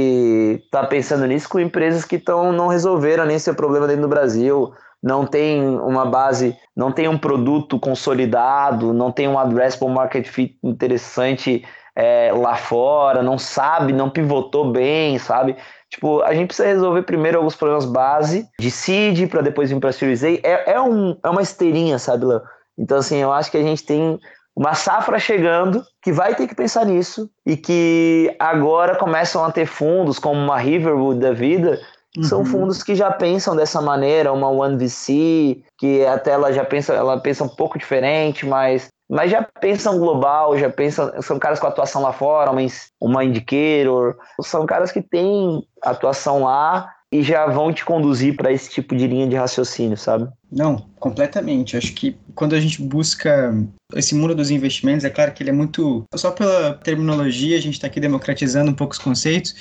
estar 0.62 0.82
tá 0.82 0.86
pensando 0.86 1.26
nisso 1.26 1.48
com 1.48 1.58
empresas 1.58 2.04
que 2.04 2.18
tão, 2.18 2.52
não 2.52 2.68
resolveram 2.68 3.24
nem 3.24 3.38
seu 3.38 3.54
problema 3.54 3.86
dentro 3.86 4.02
do 4.02 4.08
Brasil, 4.08 4.72
não 5.02 5.26
tem 5.26 5.66
uma 5.66 6.04
base, 6.04 6.54
não 6.76 6.92
tem 6.92 7.08
um 7.08 7.16
produto 7.16 7.80
consolidado, 7.80 8.92
não 8.92 9.10
tem 9.10 9.26
um 9.26 9.38
addressable 9.38 9.88
market 9.88 10.26
fit 10.26 10.58
interessante 10.62 11.64
é, 11.96 12.30
lá 12.30 12.56
fora, 12.56 13.22
não 13.22 13.38
sabe, 13.38 13.94
não 13.94 14.10
pivotou 14.10 14.70
bem, 14.70 15.18
sabe? 15.18 15.56
Tipo, 15.96 16.20
a 16.20 16.34
gente 16.34 16.48
precisa 16.48 16.68
resolver 16.68 17.02
primeiro 17.04 17.38
alguns 17.38 17.56
problemas 17.56 17.86
base 17.86 18.46
de 18.60 18.70
seed 18.70 19.30
para 19.30 19.40
depois 19.40 19.70
vir 19.70 19.80
para 19.80 19.92
Series 19.92 20.22
A. 20.22 20.28
É, 20.28 20.74
é, 20.74 20.80
um, 20.80 21.16
é 21.24 21.30
uma 21.30 21.40
esteirinha, 21.40 21.98
sabe, 21.98 22.26
Léo? 22.26 22.42
Então, 22.78 22.98
assim, 22.98 23.16
eu 23.16 23.32
acho 23.32 23.50
que 23.50 23.56
a 23.56 23.62
gente 23.62 23.82
tem 23.82 24.20
uma 24.54 24.74
safra 24.74 25.18
chegando 25.18 25.82
que 26.02 26.12
vai 26.12 26.34
ter 26.34 26.46
que 26.46 26.54
pensar 26.54 26.84
nisso 26.84 27.30
e 27.46 27.56
que 27.56 28.34
agora 28.38 28.96
começam 28.96 29.42
a 29.42 29.50
ter 29.50 29.64
fundos 29.64 30.18
como 30.18 30.38
uma 30.38 30.58
Riverwood 30.58 31.18
da 31.18 31.32
vida 31.32 31.80
Uhum. 32.16 32.22
São 32.22 32.44
fundos 32.44 32.82
que 32.82 32.94
já 32.94 33.10
pensam 33.10 33.54
dessa 33.54 33.80
maneira, 33.80 34.32
uma 34.32 34.48
OneVC, 34.48 35.62
que 35.78 36.04
até 36.06 36.30
ela 36.30 36.52
já 36.52 36.64
pensa, 36.64 36.94
ela 36.94 37.20
pensa 37.20 37.44
um 37.44 37.48
pouco 37.48 37.78
diferente, 37.78 38.46
mas, 38.46 38.88
mas 39.08 39.30
já 39.30 39.42
pensam 39.60 39.98
global, 39.98 40.58
já 40.58 40.68
pensam, 40.68 41.10
são 41.22 41.38
caras 41.38 41.60
com 41.60 41.66
atuação 41.66 42.02
lá 42.02 42.12
fora, 42.12 42.50
uma, 42.50 42.60
uma 43.00 43.24
Indicator, 43.24 44.16
são 44.42 44.66
caras 44.66 44.90
que 44.90 45.00
têm 45.00 45.66
atuação 45.80 46.42
lá 46.42 46.92
e 47.10 47.22
já 47.22 47.46
vão 47.46 47.72
te 47.72 47.84
conduzir 47.84 48.36
para 48.36 48.50
esse 48.50 48.68
tipo 48.70 48.96
de 48.96 49.06
linha 49.06 49.28
de 49.28 49.36
raciocínio, 49.36 49.96
sabe? 49.96 50.28
Não, 50.50 50.86
completamente. 50.98 51.76
Acho 51.76 51.92
que 51.92 52.16
quando 52.34 52.54
a 52.54 52.60
gente 52.60 52.80
busca 52.80 53.52
esse 53.94 54.14
mundo 54.14 54.34
dos 54.34 54.50
investimentos, 54.50 55.04
é 55.04 55.10
claro 55.10 55.32
que 55.32 55.42
ele 55.42 55.50
é 55.50 55.52
muito. 55.52 56.04
Só 56.14 56.30
pela 56.30 56.74
terminologia, 56.74 57.56
a 57.56 57.60
gente 57.60 57.74
está 57.74 57.86
aqui 57.86 58.00
democratizando 58.00 58.70
um 58.70 58.74
pouco 58.74 58.92
os 58.92 58.98
conceitos, 58.98 59.54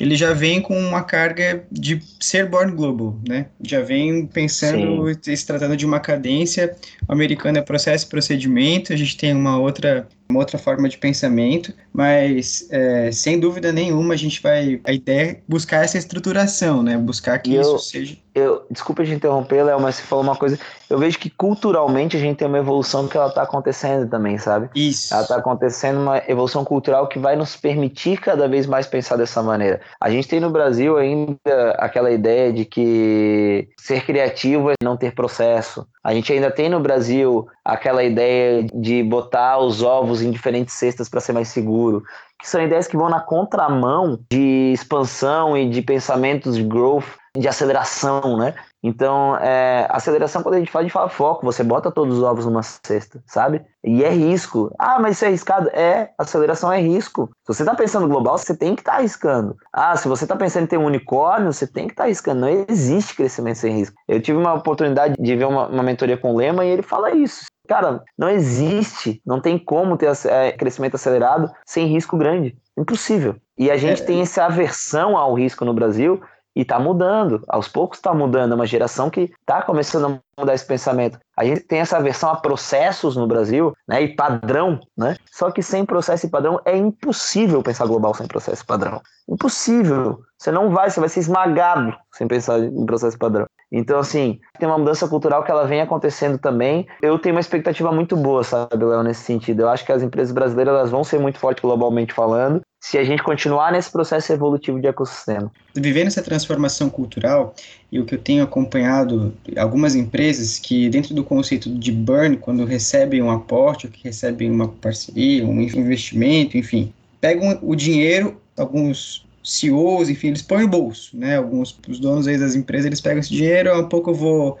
ele 0.00 0.16
já 0.16 0.32
vem 0.32 0.60
com 0.60 0.78
uma 0.78 1.02
carga 1.02 1.64
de 1.70 2.00
ser 2.20 2.48
born 2.48 2.72
global, 2.72 3.18
né? 3.28 3.46
Já 3.62 3.80
vem 3.80 4.26
pensando 4.26 5.08
e 5.10 5.36
se 5.36 5.46
tratando 5.46 5.76
de 5.76 5.86
uma 5.86 6.00
cadência 6.00 6.76
americana, 7.08 7.58
é 7.58 7.62
processo 7.62 8.06
e 8.06 8.08
procedimento, 8.08 8.92
a 8.92 8.96
gente 8.96 9.16
tem 9.16 9.34
uma 9.34 9.58
outra 9.58 10.08
uma 10.30 10.40
outra 10.40 10.56
forma 10.56 10.88
de 10.88 10.96
pensamento, 10.96 11.74
mas 11.92 12.66
é, 12.70 13.12
sem 13.12 13.38
dúvida 13.38 13.70
nenhuma 13.70 14.14
a 14.14 14.16
gente 14.16 14.40
vai 14.40 14.80
a 14.84 14.92
ideia 14.92 15.22
é 15.22 15.40
buscar 15.46 15.84
essa 15.84 15.98
estruturação, 15.98 16.82
né? 16.82 16.96
Buscar 16.96 17.38
que 17.38 17.54
eu, 17.54 17.60
isso 17.60 17.78
seja 17.78 18.16
eu, 18.34 18.64
desculpa 18.70 19.04
te 19.04 19.12
interromper, 19.12 19.62
Léo, 19.64 19.80
mas 19.80 19.96
você 19.96 20.02
falou 20.02 20.24
uma 20.24 20.36
coisa. 20.36 20.58
Eu 20.88 20.98
vejo 20.98 21.18
que 21.18 21.28
culturalmente 21.28 22.16
a 22.16 22.20
gente 22.20 22.38
tem 22.38 22.48
uma 22.48 22.58
evolução 22.58 23.06
que 23.06 23.16
ela 23.16 23.28
está 23.28 23.42
acontecendo 23.42 24.08
também, 24.08 24.38
sabe? 24.38 24.70
Isso. 24.74 25.12
Ela 25.12 25.22
está 25.22 25.36
acontecendo 25.36 26.00
uma 26.00 26.22
evolução 26.26 26.64
cultural 26.64 27.08
que 27.08 27.18
vai 27.18 27.36
nos 27.36 27.56
permitir 27.56 28.18
cada 28.18 28.48
vez 28.48 28.66
mais 28.66 28.86
pensar 28.86 29.16
dessa 29.16 29.42
maneira. 29.42 29.80
A 30.00 30.10
gente 30.10 30.28
tem 30.28 30.40
no 30.40 30.50
Brasil 30.50 30.96
ainda 30.96 31.72
aquela 31.78 32.10
ideia 32.10 32.52
de 32.52 32.64
que 32.64 33.68
ser 33.76 34.04
criativo 34.04 34.70
é 34.70 34.74
não 34.82 34.96
ter 34.96 35.14
processo. 35.14 35.86
A 36.02 36.14
gente 36.14 36.32
ainda 36.32 36.50
tem 36.50 36.68
no 36.68 36.80
Brasil 36.80 37.46
aquela 37.64 38.02
ideia 38.02 38.66
de 38.74 39.02
botar 39.02 39.58
os 39.58 39.82
ovos 39.82 40.22
em 40.22 40.30
diferentes 40.30 40.74
cestas 40.74 41.08
para 41.08 41.20
ser 41.20 41.32
mais 41.32 41.48
seguro 41.48 42.02
que 42.42 42.48
são 42.48 42.60
ideias 42.60 42.88
que 42.88 42.96
vão 42.96 43.08
na 43.08 43.20
contramão 43.20 44.18
de 44.28 44.72
expansão 44.72 45.56
e 45.56 45.68
de 45.70 45.80
pensamentos 45.80 46.56
de 46.56 46.64
growth, 46.64 47.04
de 47.36 47.48
aceleração, 47.48 48.36
né? 48.36 48.54
Então, 48.82 49.36
é, 49.36 49.86
aceleração, 49.90 50.42
quando 50.42 50.56
a 50.56 50.58
gente 50.58 50.70
fala, 50.70 50.82
a 50.82 50.84
gente 50.84 50.92
fala 50.92 51.08
foco, 51.08 51.46
você 51.46 51.62
bota 51.62 51.90
todos 51.90 52.18
os 52.18 52.22
ovos 52.24 52.44
numa 52.44 52.62
cesta, 52.62 53.22
sabe? 53.26 53.64
E 53.82 54.04
é 54.04 54.10
risco. 54.10 54.74
Ah, 54.78 54.98
mas 55.00 55.16
isso 55.16 55.24
é 55.24 55.28
arriscado? 55.28 55.70
É, 55.70 56.10
aceleração 56.18 56.70
é 56.70 56.80
risco. 56.80 57.30
Se 57.46 57.54
você 57.54 57.62
está 57.62 57.74
pensando 57.74 58.08
global, 58.08 58.36
você 58.36 58.56
tem 58.56 58.74
que 58.74 58.82
estar 58.82 58.92
tá 58.92 58.98
arriscando. 58.98 59.56
Ah, 59.72 59.96
se 59.96 60.08
você 60.08 60.24
está 60.24 60.36
pensando 60.36 60.64
em 60.64 60.66
ter 60.66 60.76
um 60.76 60.84
unicórnio, 60.84 61.52
você 61.52 61.66
tem 61.66 61.86
que 61.86 61.92
estar 61.92 62.02
tá 62.02 62.06
arriscando. 62.06 62.40
Não 62.40 62.48
existe 62.68 63.14
crescimento 63.14 63.56
sem 63.56 63.76
risco. 63.76 63.96
Eu 64.06 64.20
tive 64.20 64.36
uma 64.36 64.54
oportunidade 64.54 65.14
de 65.18 65.36
ver 65.36 65.46
uma, 65.46 65.68
uma 65.68 65.82
mentoria 65.82 66.18
com 66.18 66.34
o 66.34 66.36
Lema 66.36 66.64
e 66.64 66.68
ele 66.68 66.82
fala 66.82 67.12
isso. 67.14 67.46
Cara, 67.68 68.02
não 68.18 68.28
existe, 68.28 69.22
não 69.24 69.40
tem 69.40 69.56
como 69.56 69.96
ter 69.96 70.12
é, 70.26 70.52
crescimento 70.52 70.96
acelerado 70.96 71.50
sem 71.64 71.86
risco 71.86 72.18
grande. 72.18 72.56
Impossível. 72.76 73.36
E 73.56 73.70
a 73.70 73.76
gente 73.76 74.02
é. 74.02 74.04
tem 74.04 74.20
essa 74.20 74.44
aversão 74.44 75.16
ao 75.16 75.34
risco 75.34 75.64
no 75.64 75.72
Brasil 75.72 76.20
e 76.54 76.62
está 76.62 76.78
mudando. 76.78 77.42
Aos 77.48 77.68
poucos 77.68 77.98
está 77.98 78.14
mudando. 78.14 78.52
É 78.52 78.54
uma 78.54 78.66
geração 78.66 79.10
que 79.10 79.32
está 79.40 79.62
começando 79.62 80.06
a 80.06 80.40
mudar 80.40 80.54
esse 80.54 80.66
pensamento. 80.66 81.18
A 81.36 81.44
gente 81.44 81.60
tem 81.60 81.80
essa 81.80 81.96
aversão 81.96 82.30
a 82.30 82.36
processos 82.36 83.16
no 83.16 83.26
Brasil 83.26 83.72
né, 83.88 84.02
e 84.02 84.14
padrão, 84.14 84.80
né? 84.96 85.16
Só 85.30 85.50
que 85.50 85.62
sem 85.62 85.84
processo 85.84 86.26
e 86.26 86.30
padrão 86.30 86.60
é 86.64 86.76
impossível 86.76 87.62
pensar 87.62 87.86
global 87.86 88.14
sem 88.14 88.26
processo 88.26 88.62
e 88.62 88.66
padrão. 88.66 89.00
Impossível. 89.28 90.20
Você 90.42 90.50
não 90.50 90.70
vai, 90.70 90.90
você 90.90 90.98
vai 90.98 91.08
ser 91.08 91.20
esmagado 91.20 91.96
sem 92.10 92.26
pensar 92.26 92.58
em 92.58 92.84
processo 92.84 93.16
padrão. 93.16 93.46
Então, 93.70 94.00
assim, 94.00 94.40
tem 94.58 94.68
uma 94.68 94.76
mudança 94.76 95.06
cultural 95.06 95.44
que 95.44 95.52
ela 95.52 95.68
vem 95.68 95.80
acontecendo 95.80 96.36
também. 96.36 96.84
Eu 97.00 97.16
tenho 97.16 97.36
uma 97.36 97.40
expectativa 97.40 97.92
muito 97.92 98.16
boa, 98.16 98.42
sabe, 98.42 98.84
Léo, 98.84 99.04
nesse 99.04 99.22
sentido. 99.22 99.60
Eu 99.60 99.68
acho 99.68 99.86
que 99.86 99.92
as 99.92 100.02
empresas 100.02 100.34
brasileiras 100.34 100.74
elas 100.74 100.90
vão 100.90 101.04
ser 101.04 101.20
muito 101.20 101.38
fortes 101.38 101.62
globalmente 101.62 102.12
falando, 102.12 102.60
se 102.80 102.98
a 102.98 103.04
gente 103.04 103.22
continuar 103.22 103.70
nesse 103.70 103.92
processo 103.92 104.32
evolutivo 104.32 104.80
de 104.80 104.88
ecossistema. 104.88 105.48
Vivendo 105.76 106.08
essa 106.08 106.22
transformação 106.22 106.90
cultural, 106.90 107.54
e 107.92 108.00
o 108.00 108.04
que 108.04 108.16
eu 108.16 108.20
tenho 108.20 108.42
acompanhado 108.42 109.32
algumas 109.56 109.94
empresas 109.94 110.58
que, 110.58 110.90
dentro 110.90 111.14
do 111.14 111.22
conceito 111.22 111.70
de 111.70 111.92
burn, 111.92 112.36
quando 112.36 112.64
recebem 112.64 113.22
um 113.22 113.30
aporte, 113.30 113.86
ou 113.86 113.92
que 113.92 114.02
recebem 114.02 114.50
uma 114.50 114.66
parceria, 114.66 115.46
um 115.46 115.60
investimento, 115.60 116.58
enfim, 116.58 116.92
pegam 117.20 117.60
o 117.62 117.76
dinheiro, 117.76 118.36
alguns 118.58 119.24
CEOs, 119.42 120.08
enfim, 120.08 120.28
eles 120.28 120.42
põem 120.42 120.64
o 120.64 120.68
bolso, 120.68 121.16
né? 121.16 121.36
Alguns 121.36 121.78
os 121.88 121.98
donos 121.98 122.26
aí 122.26 122.38
das 122.38 122.54
empresas, 122.54 122.86
eles 122.86 123.00
pegam 123.00 123.18
esse 123.18 123.30
dinheiro, 123.30 123.78
um 123.78 123.88
pouco 123.88 124.10
eu 124.10 124.14
vou 124.14 124.58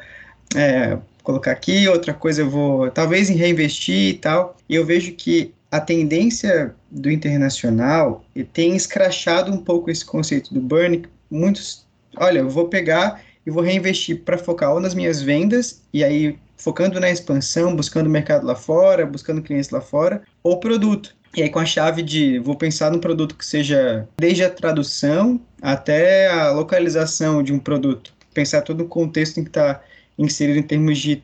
é, 0.54 0.98
colocar 1.22 1.52
aqui, 1.52 1.88
outra 1.88 2.12
coisa 2.12 2.42
eu 2.42 2.50
vou 2.50 2.90
talvez 2.90 3.28
reinvestir 3.28 4.10
e 4.10 4.14
tal. 4.14 4.56
E 4.68 4.74
eu 4.74 4.84
vejo 4.84 5.12
que 5.12 5.54
a 5.70 5.80
tendência 5.80 6.74
do 6.90 7.10
internacional 7.10 8.24
tem 8.52 8.76
escrachado 8.76 9.52
um 9.52 9.58
pouco 9.58 9.90
esse 9.90 10.04
conceito 10.04 10.52
do 10.52 10.60
burn. 10.60 11.04
Muitos, 11.30 11.86
olha, 12.16 12.40
eu 12.40 12.50
vou 12.50 12.68
pegar 12.68 13.22
e 13.46 13.50
vou 13.50 13.62
reinvestir 13.62 14.22
para 14.22 14.36
focar 14.36 14.72
ou 14.72 14.80
nas 14.80 14.94
minhas 14.94 15.22
vendas 15.22 15.82
e 15.92 16.04
aí 16.04 16.38
focando 16.56 17.00
na 17.00 17.10
expansão, 17.10 17.74
buscando 17.74 18.08
mercado 18.08 18.46
lá 18.46 18.54
fora, 18.54 19.04
buscando 19.04 19.42
clientes 19.42 19.70
lá 19.70 19.80
fora, 19.80 20.22
ou 20.44 20.60
produto. 20.60 21.16
E 21.34 21.42
aí, 21.42 21.48
com 21.48 21.58
a 21.58 21.64
chave 21.64 22.02
de 22.02 22.38
vou 22.38 22.54
pensar 22.54 22.90
num 22.90 22.98
produto 22.98 23.34
que 23.34 23.44
seja 23.44 24.06
desde 24.18 24.44
a 24.44 24.50
tradução 24.50 25.40
até 25.62 26.28
a 26.30 26.50
localização 26.50 27.42
de 27.42 27.52
um 27.52 27.58
produto. 27.58 28.12
Pensar 28.34 28.62
todo 28.62 28.82
o 28.82 28.88
contexto 28.88 29.38
em 29.38 29.44
que 29.44 29.50
está 29.50 29.80
inserido 30.18 30.58
em 30.58 30.62
termos 30.62 30.98
de 30.98 31.22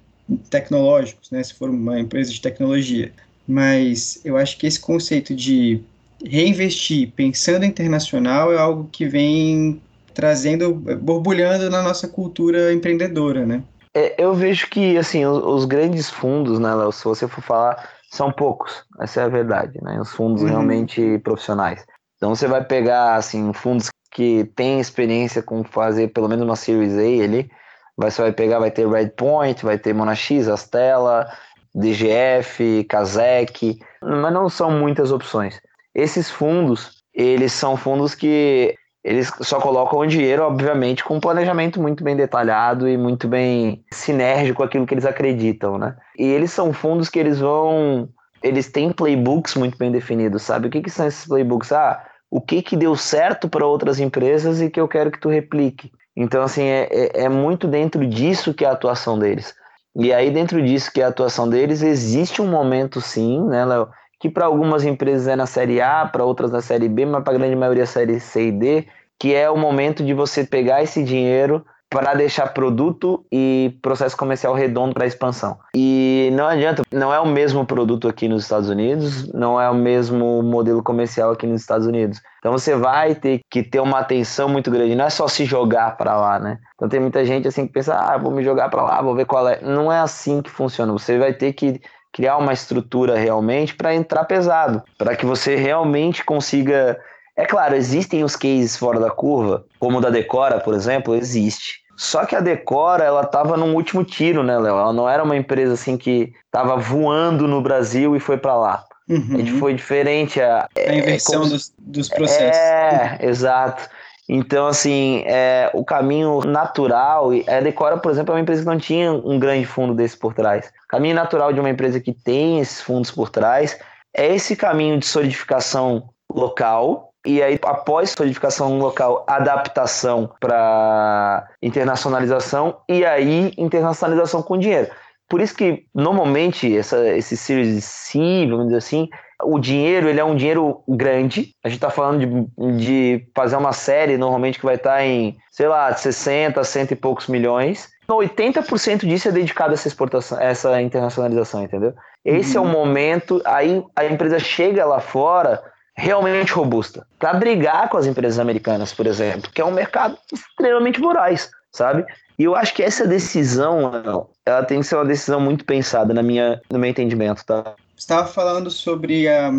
tecnológicos, 0.49 1.31
né? 1.31 1.43
Se 1.43 1.55
for 1.55 1.69
uma 1.69 2.01
empresa 2.01 2.33
de 2.33 2.41
tecnologia. 2.41 3.13
Mas 3.47 4.21
eu 4.25 4.37
acho 4.37 4.57
que 4.59 4.67
esse 4.67 4.81
conceito 4.81 5.35
de 5.35 5.81
reinvestir 6.25 7.13
pensando 7.15 7.65
internacional 7.65 8.53
é 8.53 8.59
algo 8.59 8.89
que 8.91 9.07
vem 9.07 9.81
trazendo, 10.15 10.75
borbulhando 10.75 11.71
na 11.71 11.83
nossa 11.83 12.09
cultura 12.09 12.73
empreendedora, 12.73 13.47
né? 13.47 13.63
É, 13.95 14.23
eu 14.23 14.35
vejo 14.35 14.69
que, 14.69 14.97
assim, 14.97 15.25
os, 15.25 15.43
os 15.45 15.65
grandes 15.65 16.11
fundos, 16.11 16.59
né, 16.59 16.75
Léo, 16.75 16.93
se 16.93 17.05
você 17.05 17.27
for 17.27 17.43
falar 17.43 17.98
são 18.11 18.33
poucos, 18.33 18.85
essa 19.01 19.21
é 19.21 19.25
a 19.25 19.29
verdade, 19.29 19.79
né? 19.83 20.01
Os 20.01 20.13
fundos 20.13 20.43
uhum. 20.43 20.49
realmente 20.49 21.19
profissionais. 21.19 21.85
Então 22.17 22.35
você 22.35 22.47
vai 22.47 22.65
pegar 22.65 23.15
assim 23.15 23.53
fundos 23.53 23.89
que 24.11 24.45
têm 24.57 24.81
experiência 24.81 25.43
com 25.43 25.63
fazer 25.63 26.09
pelo 26.09 26.29
menos 26.29 26.45
uma 26.45 26.57
Series 26.57 26.95
A 26.97 27.25
ali, 27.25 27.51
você 27.97 28.23
vai 28.23 28.33
pegar, 28.33 28.61
vai 28.61 28.71
ter 28.71 28.89
Redpoint, 28.89 29.65
vai 29.65 29.77
ter 29.77 29.93
Monax, 29.93 30.49
Astela, 30.49 31.29
DGF, 31.75 32.85
Kazek, 32.85 33.79
mas 34.01 34.33
não 34.33 34.49
são 34.49 34.71
muitas 34.71 35.11
opções. 35.11 35.61
Esses 35.95 36.31
fundos, 36.31 37.03
eles 37.13 37.53
são 37.53 37.77
fundos 37.77 38.15
que 38.15 38.75
eles 39.09 39.33
só 39.41 39.59
colocam 39.59 40.01
o 40.01 40.07
dinheiro, 40.07 40.43
obviamente, 40.43 41.03
com 41.03 41.17
um 41.17 41.21
planejamento 41.21 41.81
muito 41.81 42.05
bem 42.05 42.15
detalhado 42.15 42.87
e 42.87 42.99
muito 42.99 43.27
bem 43.27 43.83
sinérgico 43.91 44.59
com 44.59 44.65
aquilo 44.65 44.87
que 44.87 44.93
eles 44.93 45.07
acreditam, 45.07 45.79
né? 45.79 45.97
E 46.19 46.27
eles 46.27 46.53
são 46.53 46.75
fundos 46.75 47.09
que 47.09 47.19
eles 47.19 47.41
vão... 47.41 48.07
Eles 48.43 48.71
têm 48.71 48.93
playbooks 48.93 49.55
muito 49.55 49.79
bem 49.79 49.91
definidos, 49.91 50.43
sabe? 50.43 50.69
O 50.69 50.71
que, 50.71 50.83
que 50.83 50.91
são 50.91 51.07
esses 51.07 51.27
playbooks? 51.27 51.73
Ah, 51.73 52.05
o 52.31 52.39
que, 52.39 52.61
que 52.61 52.77
deu 52.77 52.95
certo 52.95 53.49
para 53.49 53.67
outras 53.67 53.99
empresas 53.99 54.61
e 54.61 54.69
que 54.69 54.79
eu 54.79 54.87
quero 54.87 55.11
que 55.11 55.19
tu 55.19 55.31
replique. 55.31 55.91
Então, 56.15 56.43
assim, 56.43 56.65
é, 56.65 56.87
é, 56.91 57.23
é 57.25 57.29
muito 57.31 57.67
dentro 57.67 58.07
disso 58.07 58.53
que 58.53 58.63
é 58.63 58.69
a 58.69 58.73
atuação 58.73 59.19
deles. 59.19 59.55
E 59.97 60.13
aí, 60.13 60.31
dentro 60.31 60.63
disso 60.63 60.93
que 60.93 61.01
é 61.01 61.05
a 61.05 61.09
atuação 61.09 61.49
deles, 61.49 61.81
existe 61.81 62.43
um 62.43 62.47
momento, 62.47 63.01
sim, 63.01 63.43
né, 63.49 63.65
Léo? 63.65 63.89
que 64.21 64.29
para 64.29 64.47
algumas 64.47 64.85
empresas 64.85 65.29
é 65.29 65.37
na 65.37 65.47
série 65.47 65.81
A, 65.81 66.07
para 66.07 66.25
outras 66.25 66.51
na 66.51 66.61
série 66.61 66.89
B, 66.89 67.07
mas 67.07 67.23
para 67.23 67.35
a 67.35 67.39
grande 67.39 67.55
maioria 67.55 67.85
é 67.85 67.87
série 67.87 68.19
C 68.19 68.49
e 68.49 68.53
D, 68.53 68.87
que 69.19 69.35
é 69.35 69.51
o 69.51 69.57
momento 69.57 70.05
de 70.05 70.15
você 70.15 70.45
pegar 70.45 70.83
esse 70.83 71.03
dinheiro 71.03 71.65
para 71.91 72.13
deixar 72.13 72.49
produto 72.49 73.25
e 73.33 73.79
processo 73.81 74.17
comercial 74.17 74.53
redondo 74.53 74.93
para 74.93 75.07
expansão. 75.07 75.59
E 75.75 76.29
não 76.35 76.47
adianta, 76.47 76.83
não 76.93 77.13
é 77.13 77.19
o 77.19 77.27
mesmo 77.27 77.65
produto 77.65 78.07
aqui 78.07 78.29
nos 78.29 78.43
Estados 78.43 78.69
Unidos, 78.69 79.33
não 79.33 79.59
é 79.59 79.71
o 79.71 79.75
mesmo 79.75 80.43
modelo 80.43 80.83
comercial 80.83 81.31
aqui 81.31 81.47
nos 81.47 81.63
Estados 81.63 81.87
Unidos. 81.87 82.21
Então 82.39 82.53
você 82.53 82.77
vai 82.77 83.15
ter 83.15 83.41
que 83.51 83.63
ter 83.63 83.81
uma 83.81 84.01
atenção 84.01 84.49
muito 84.49 84.71
grande, 84.71 84.95
não 84.95 85.07
é 85.07 85.11
só 85.11 85.27
se 85.27 85.47
jogar 85.47 85.97
para 85.97 86.17
lá, 86.17 86.39
né? 86.39 86.59
Então 86.75 86.89
tem 86.89 87.01
muita 87.01 87.25
gente 87.25 87.49
assim 87.49 87.67
que 87.67 87.73
pensa, 87.73 87.95
ah, 87.95 88.19
vou 88.19 88.31
me 88.31 88.45
jogar 88.45 88.69
para 88.69 88.83
lá, 88.83 89.01
vou 89.01 89.15
ver 89.15 89.25
qual 89.25 89.49
é. 89.49 89.61
Não 89.63 89.91
é 89.91 89.99
assim 89.99 90.43
que 90.43 90.51
funciona. 90.51 90.93
Você 90.93 91.19
vai 91.19 91.33
ter 91.33 91.55
que 91.55 91.81
criar 92.13 92.37
uma 92.37 92.53
estrutura 92.53 93.17
realmente 93.17 93.75
para 93.75 93.95
entrar 93.95 94.25
pesado, 94.25 94.83
para 94.99 95.17
que 95.17 95.25
você 95.25 95.57
realmente 95.57 96.25
consiga. 96.25 96.99
É 97.39 97.47
claro, 97.47 97.77
existem 97.77 98.25
os 98.25 98.35
cases 98.35 98.77
fora 98.77 98.99
da 98.99 99.13
curva, 99.13 99.65
como 99.79 99.99
o 99.99 100.01
da 100.01 100.11
Decora, 100.11 100.59
por 100.59 100.75
exemplo, 100.75 101.15
existe. 101.15 101.79
Só 101.97 102.27
que 102.27 102.35
a 102.35 102.41
Decora, 102.41 103.05
ela 103.05 103.23
estava 103.23 103.57
no 103.57 103.77
último 103.77 104.03
tiro, 104.03 104.43
né, 104.43 104.59
Léo? 104.59 104.77
Ela 104.77 104.93
não 104.93 105.09
era 105.09 105.23
uma 105.23 105.37
empresa 105.37 105.75
assim 105.75 105.97
que 105.97 106.33
estava 106.47 106.77
voando 106.77 107.47
no 107.47 107.63
Brasil 107.63 108.17
e 108.17 108.21
foi 108.21 108.39
para 108.39 108.57
lá. 108.57 108.85
Uhum. 109.09 109.35
A 109.35 109.37
gente 109.39 109.53
foi 109.53 109.73
diferente. 109.73 110.41
A, 110.41 110.69
a 110.77 110.93
inversão 110.93 111.45
é, 111.45 111.49
dos, 111.49 111.73
dos 111.79 112.09
processos. 112.09 112.61
É, 112.61 113.19
exato. 113.21 113.89
Então, 114.29 114.67
assim, 114.67 115.23
é, 115.25 115.71
o 115.73 115.85
caminho 115.85 116.41
natural, 116.41 117.31
a 117.47 117.61
Decora, 117.61 117.99
por 117.99 118.11
exemplo, 118.11 118.33
é 118.33 118.37
uma 118.37 118.43
empresa 118.43 118.63
que 118.63 118.69
não 118.69 118.79
tinha 118.79 119.13
um 119.13 119.39
grande 119.39 119.65
fundo 119.65 119.95
desse 119.95 120.17
por 120.17 120.35
trás. 120.35 120.67
O 120.67 120.89
caminho 120.89 121.15
natural 121.15 121.53
de 121.53 121.61
uma 121.61 121.71
empresa 121.71 122.01
que 122.01 122.13
tem 122.13 122.59
esses 122.59 122.81
fundos 122.81 123.13
por 123.13 123.31
trás 123.31 123.79
é 124.13 124.35
esse 124.35 124.57
caminho 124.57 124.99
de 124.99 125.07
solidificação 125.07 126.11
local, 126.31 127.08
e 127.29 127.43
aí 127.43 127.59
após 127.63 128.11
solidificação 128.11 128.79
local, 128.79 129.27
adaptação 129.29 130.31
para 130.41 131.47
internacionalização 131.63 132.79
e 132.89 133.05
aí 133.05 133.53
internacionalização 133.59 134.43
com 134.43 134.57
dinheiro. 134.57 134.89
Por 135.29 135.43
isso 135.43 135.55
que 135.55 135.85
normalmente 135.95 136.75
essa, 136.75 137.07
esse 137.11 137.37
Series 137.37 137.85
C, 137.85 138.47
vamos 138.49 138.67
dizer 138.67 138.79
assim, 138.79 139.11
o 139.45 139.59
dinheiro 139.59 140.09
ele 140.09 140.19
é 140.19 140.25
um 140.25 140.35
dinheiro 140.35 140.83
grande. 140.89 141.55
A 141.63 141.69
gente 141.69 141.77
está 141.77 141.91
falando 141.91 142.19
de, 142.19 142.77
de 142.79 143.29
fazer 143.37 143.57
uma 143.57 143.75
série 143.75 144.17
normalmente 144.17 144.59
que 144.59 144.65
vai 144.65 144.77
estar 144.77 144.97
tá 144.97 145.05
em, 145.05 145.37
sei 145.51 145.69
lá, 145.69 145.95
60, 145.95 146.65
cento 146.65 146.93
e 146.93 146.97
poucos 146.97 147.27
milhões. 147.27 147.91
80% 148.09 149.07
disso 149.07 149.29
é 149.29 149.33
dedicado 149.33 149.73
a 149.73 149.75
essa 149.75 149.87
exportação, 149.87 150.41
essa 150.41 150.81
internacionalização, 150.81 151.63
entendeu? 151.63 151.93
Esse 152.25 152.57
uhum. 152.57 152.65
é 152.65 152.67
o 152.67 152.73
momento, 152.73 153.43
aí 153.45 153.85
a 153.95 154.07
empresa 154.07 154.39
chega 154.39 154.87
lá 154.87 154.99
fora 154.99 155.63
realmente 155.99 156.53
robusta 156.53 157.07
para 157.19 157.35
brigar 157.35 157.89
com 157.89 157.97
as 157.97 158.07
empresas 158.07 158.39
americanas, 158.39 158.93
por 158.93 159.07
exemplo, 159.07 159.51
que 159.53 159.61
é 159.61 159.65
um 159.65 159.73
mercado 159.73 160.17
extremamente 160.33 161.01
voraz 161.01 161.51
sabe? 161.73 162.05
E 162.39 162.45
eu 162.45 162.55
acho 162.55 162.75
que 162.75 162.83
essa 162.83 163.07
decisão, 163.07 164.29
ela 164.47 164.65
tem 164.65 164.81
que 164.81 164.87
ser 164.87 164.97
uma 164.97 165.05
decisão 165.05 165.41
muito 165.41 165.65
pensada 165.65 166.15
na 166.15 166.23
minha, 166.23 166.61
no 166.71 166.79
meu 166.79 166.91
entendimento, 166.91 167.45
tá? 167.45 167.75
Estava 167.97 168.29
falando 168.29 168.71
sobre 168.71 169.29
a, 169.29 169.51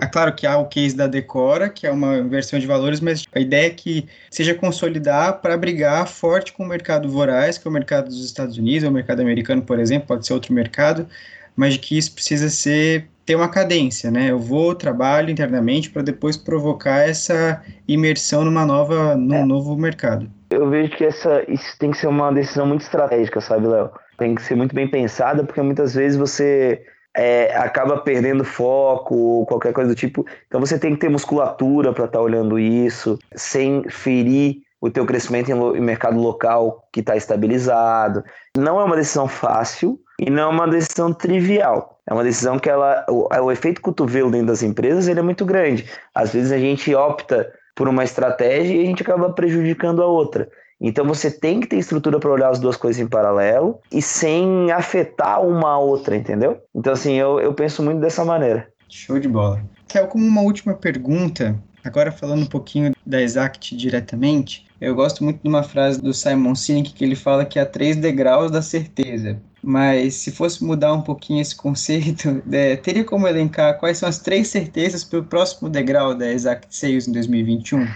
é 0.00 0.06
claro 0.06 0.34
que 0.34 0.46
há 0.46 0.56
o 0.56 0.66
case 0.66 0.96
da 0.96 1.06
Decora, 1.06 1.68
que 1.68 1.86
é 1.86 1.90
uma 1.90 2.16
inversão 2.16 2.58
de 2.58 2.66
valores, 2.66 3.00
mas 3.00 3.24
a 3.34 3.40
ideia 3.40 3.66
é 3.66 3.70
que 3.70 4.08
seja 4.30 4.54
consolidar 4.54 5.40
para 5.40 5.56
brigar 5.56 6.06
forte 6.08 6.52
com 6.52 6.64
o 6.64 6.68
mercado 6.68 7.08
voraz, 7.08 7.58
que 7.58 7.68
é 7.68 7.70
o 7.70 7.72
mercado 7.72 8.06
dos 8.06 8.24
Estados 8.24 8.56
Unidos, 8.56 8.84
ou 8.84 8.90
o 8.90 8.92
mercado 8.92 9.20
americano, 9.20 9.62
por 9.62 9.78
exemplo, 9.78 10.08
pode 10.08 10.26
ser 10.26 10.32
outro 10.32 10.52
mercado, 10.52 11.06
mas 11.54 11.76
que 11.76 11.96
isso 11.96 12.12
precisa 12.12 12.48
ser 12.48 13.06
ter 13.24 13.34
uma 13.34 13.48
cadência, 13.48 14.10
né? 14.10 14.30
Eu 14.30 14.38
vou 14.38 14.74
trabalho 14.74 15.30
internamente 15.30 15.90
para 15.90 16.02
depois 16.02 16.36
provocar 16.36 17.08
essa 17.08 17.62
imersão 17.88 18.44
numa 18.44 18.66
nova, 18.66 19.16
num 19.16 19.34
é. 19.34 19.44
novo 19.44 19.76
mercado. 19.76 20.30
Eu 20.50 20.68
vejo 20.68 20.90
que 20.96 21.04
essa 21.04 21.42
isso 21.48 21.76
tem 21.78 21.90
que 21.90 21.98
ser 21.98 22.06
uma 22.06 22.30
decisão 22.30 22.66
muito 22.66 22.82
estratégica, 22.82 23.40
sabe, 23.40 23.66
Léo? 23.66 23.90
Tem 24.18 24.34
que 24.34 24.42
ser 24.42 24.54
muito 24.54 24.74
bem 24.74 24.88
pensada, 24.88 25.42
porque 25.42 25.60
muitas 25.60 25.94
vezes 25.94 26.16
você 26.16 26.82
é, 27.16 27.56
acaba 27.56 27.98
perdendo 27.98 28.44
foco 28.44 29.14
ou 29.14 29.46
qualquer 29.46 29.72
coisa 29.72 29.90
do 29.90 29.96
tipo. 29.96 30.26
Então 30.46 30.60
você 30.60 30.78
tem 30.78 30.92
que 30.94 31.00
ter 31.00 31.08
musculatura 31.08 31.92
para 31.92 32.04
estar 32.04 32.18
tá 32.18 32.24
olhando 32.24 32.58
isso, 32.58 33.18
sem 33.34 33.84
ferir 33.88 34.58
o 34.80 34.90
teu 34.90 35.06
crescimento 35.06 35.50
em, 35.50 35.54
em 35.54 35.80
mercado 35.80 36.20
local 36.20 36.86
que 36.92 37.00
está 37.00 37.16
estabilizado. 37.16 38.22
Não 38.56 38.78
é 38.78 38.84
uma 38.84 38.96
decisão 38.96 39.26
fácil 39.26 39.98
e 40.20 40.30
não 40.30 40.42
é 40.42 40.46
uma 40.46 40.68
decisão 40.68 41.12
trivial. 41.12 41.98
É 42.06 42.12
uma 42.12 42.22
decisão 42.22 42.58
que 42.58 42.68
ela, 42.68 43.04
o, 43.08 43.28
o 43.28 43.52
efeito 43.52 43.80
cotovelo 43.80 44.30
dentro 44.30 44.48
das 44.48 44.62
empresas 44.62 45.08
ele 45.08 45.20
é 45.20 45.22
muito 45.22 45.44
grande. 45.44 45.86
Às 46.14 46.32
vezes 46.32 46.52
a 46.52 46.58
gente 46.58 46.94
opta 46.94 47.50
por 47.74 47.88
uma 47.88 48.04
estratégia 48.04 48.74
e 48.74 48.82
a 48.82 48.86
gente 48.86 49.02
acaba 49.02 49.32
prejudicando 49.32 50.02
a 50.02 50.06
outra. 50.06 50.48
Então 50.80 51.06
você 51.06 51.30
tem 51.30 51.60
que 51.60 51.66
ter 51.66 51.78
estrutura 51.78 52.18
para 52.18 52.30
olhar 52.30 52.50
as 52.50 52.58
duas 52.58 52.76
coisas 52.76 53.00
em 53.00 53.06
paralelo 53.06 53.78
e 53.90 54.02
sem 54.02 54.70
afetar 54.70 55.42
uma 55.42 55.70
a 55.70 55.78
outra, 55.78 56.16
entendeu? 56.16 56.60
Então, 56.74 56.92
assim, 56.92 57.14
eu, 57.14 57.40
eu 57.40 57.54
penso 57.54 57.82
muito 57.82 58.00
dessa 58.00 58.24
maneira. 58.24 58.68
Show 58.88 59.18
de 59.18 59.28
bola. 59.28 59.62
Kel, 59.88 60.06
como 60.08 60.26
uma 60.26 60.42
última 60.42 60.74
pergunta, 60.74 61.58
agora 61.82 62.12
falando 62.12 62.42
um 62.42 62.46
pouquinho 62.46 62.92
da 63.06 63.22
Exact 63.22 63.74
diretamente, 63.76 64.66
eu 64.80 64.94
gosto 64.94 65.24
muito 65.24 65.40
de 65.42 65.48
uma 65.48 65.62
frase 65.62 66.00
do 66.02 66.12
Simon 66.12 66.54
Sinek 66.54 66.92
que 66.92 67.04
ele 67.04 67.16
fala 67.16 67.44
que 67.44 67.58
há 67.58 67.64
três 67.64 67.96
degraus 67.96 68.50
da 68.50 68.60
certeza. 68.60 69.40
Mas 69.64 70.14
se 70.14 70.30
fosse 70.30 70.62
mudar 70.62 70.92
um 70.92 71.00
pouquinho 71.00 71.40
esse 71.40 71.56
conceito, 71.56 72.42
é, 72.52 72.76
teria 72.76 73.04
como 73.04 73.26
elencar 73.26 73.78
quais 73.78 73.98
são 73.98 74.08
as 74.08 74.18
três 74.18 74.48
certezas 74.48 75.04
para 75.04 75.18
o 75.18 75.24
próximo 75.24 75.68
degrau 75.68 76.14
da 76.14 76.30
Exact 76.30 76.66
Sales 76.70 77.08
em 77.08 77.12
2021? 77.12 77.86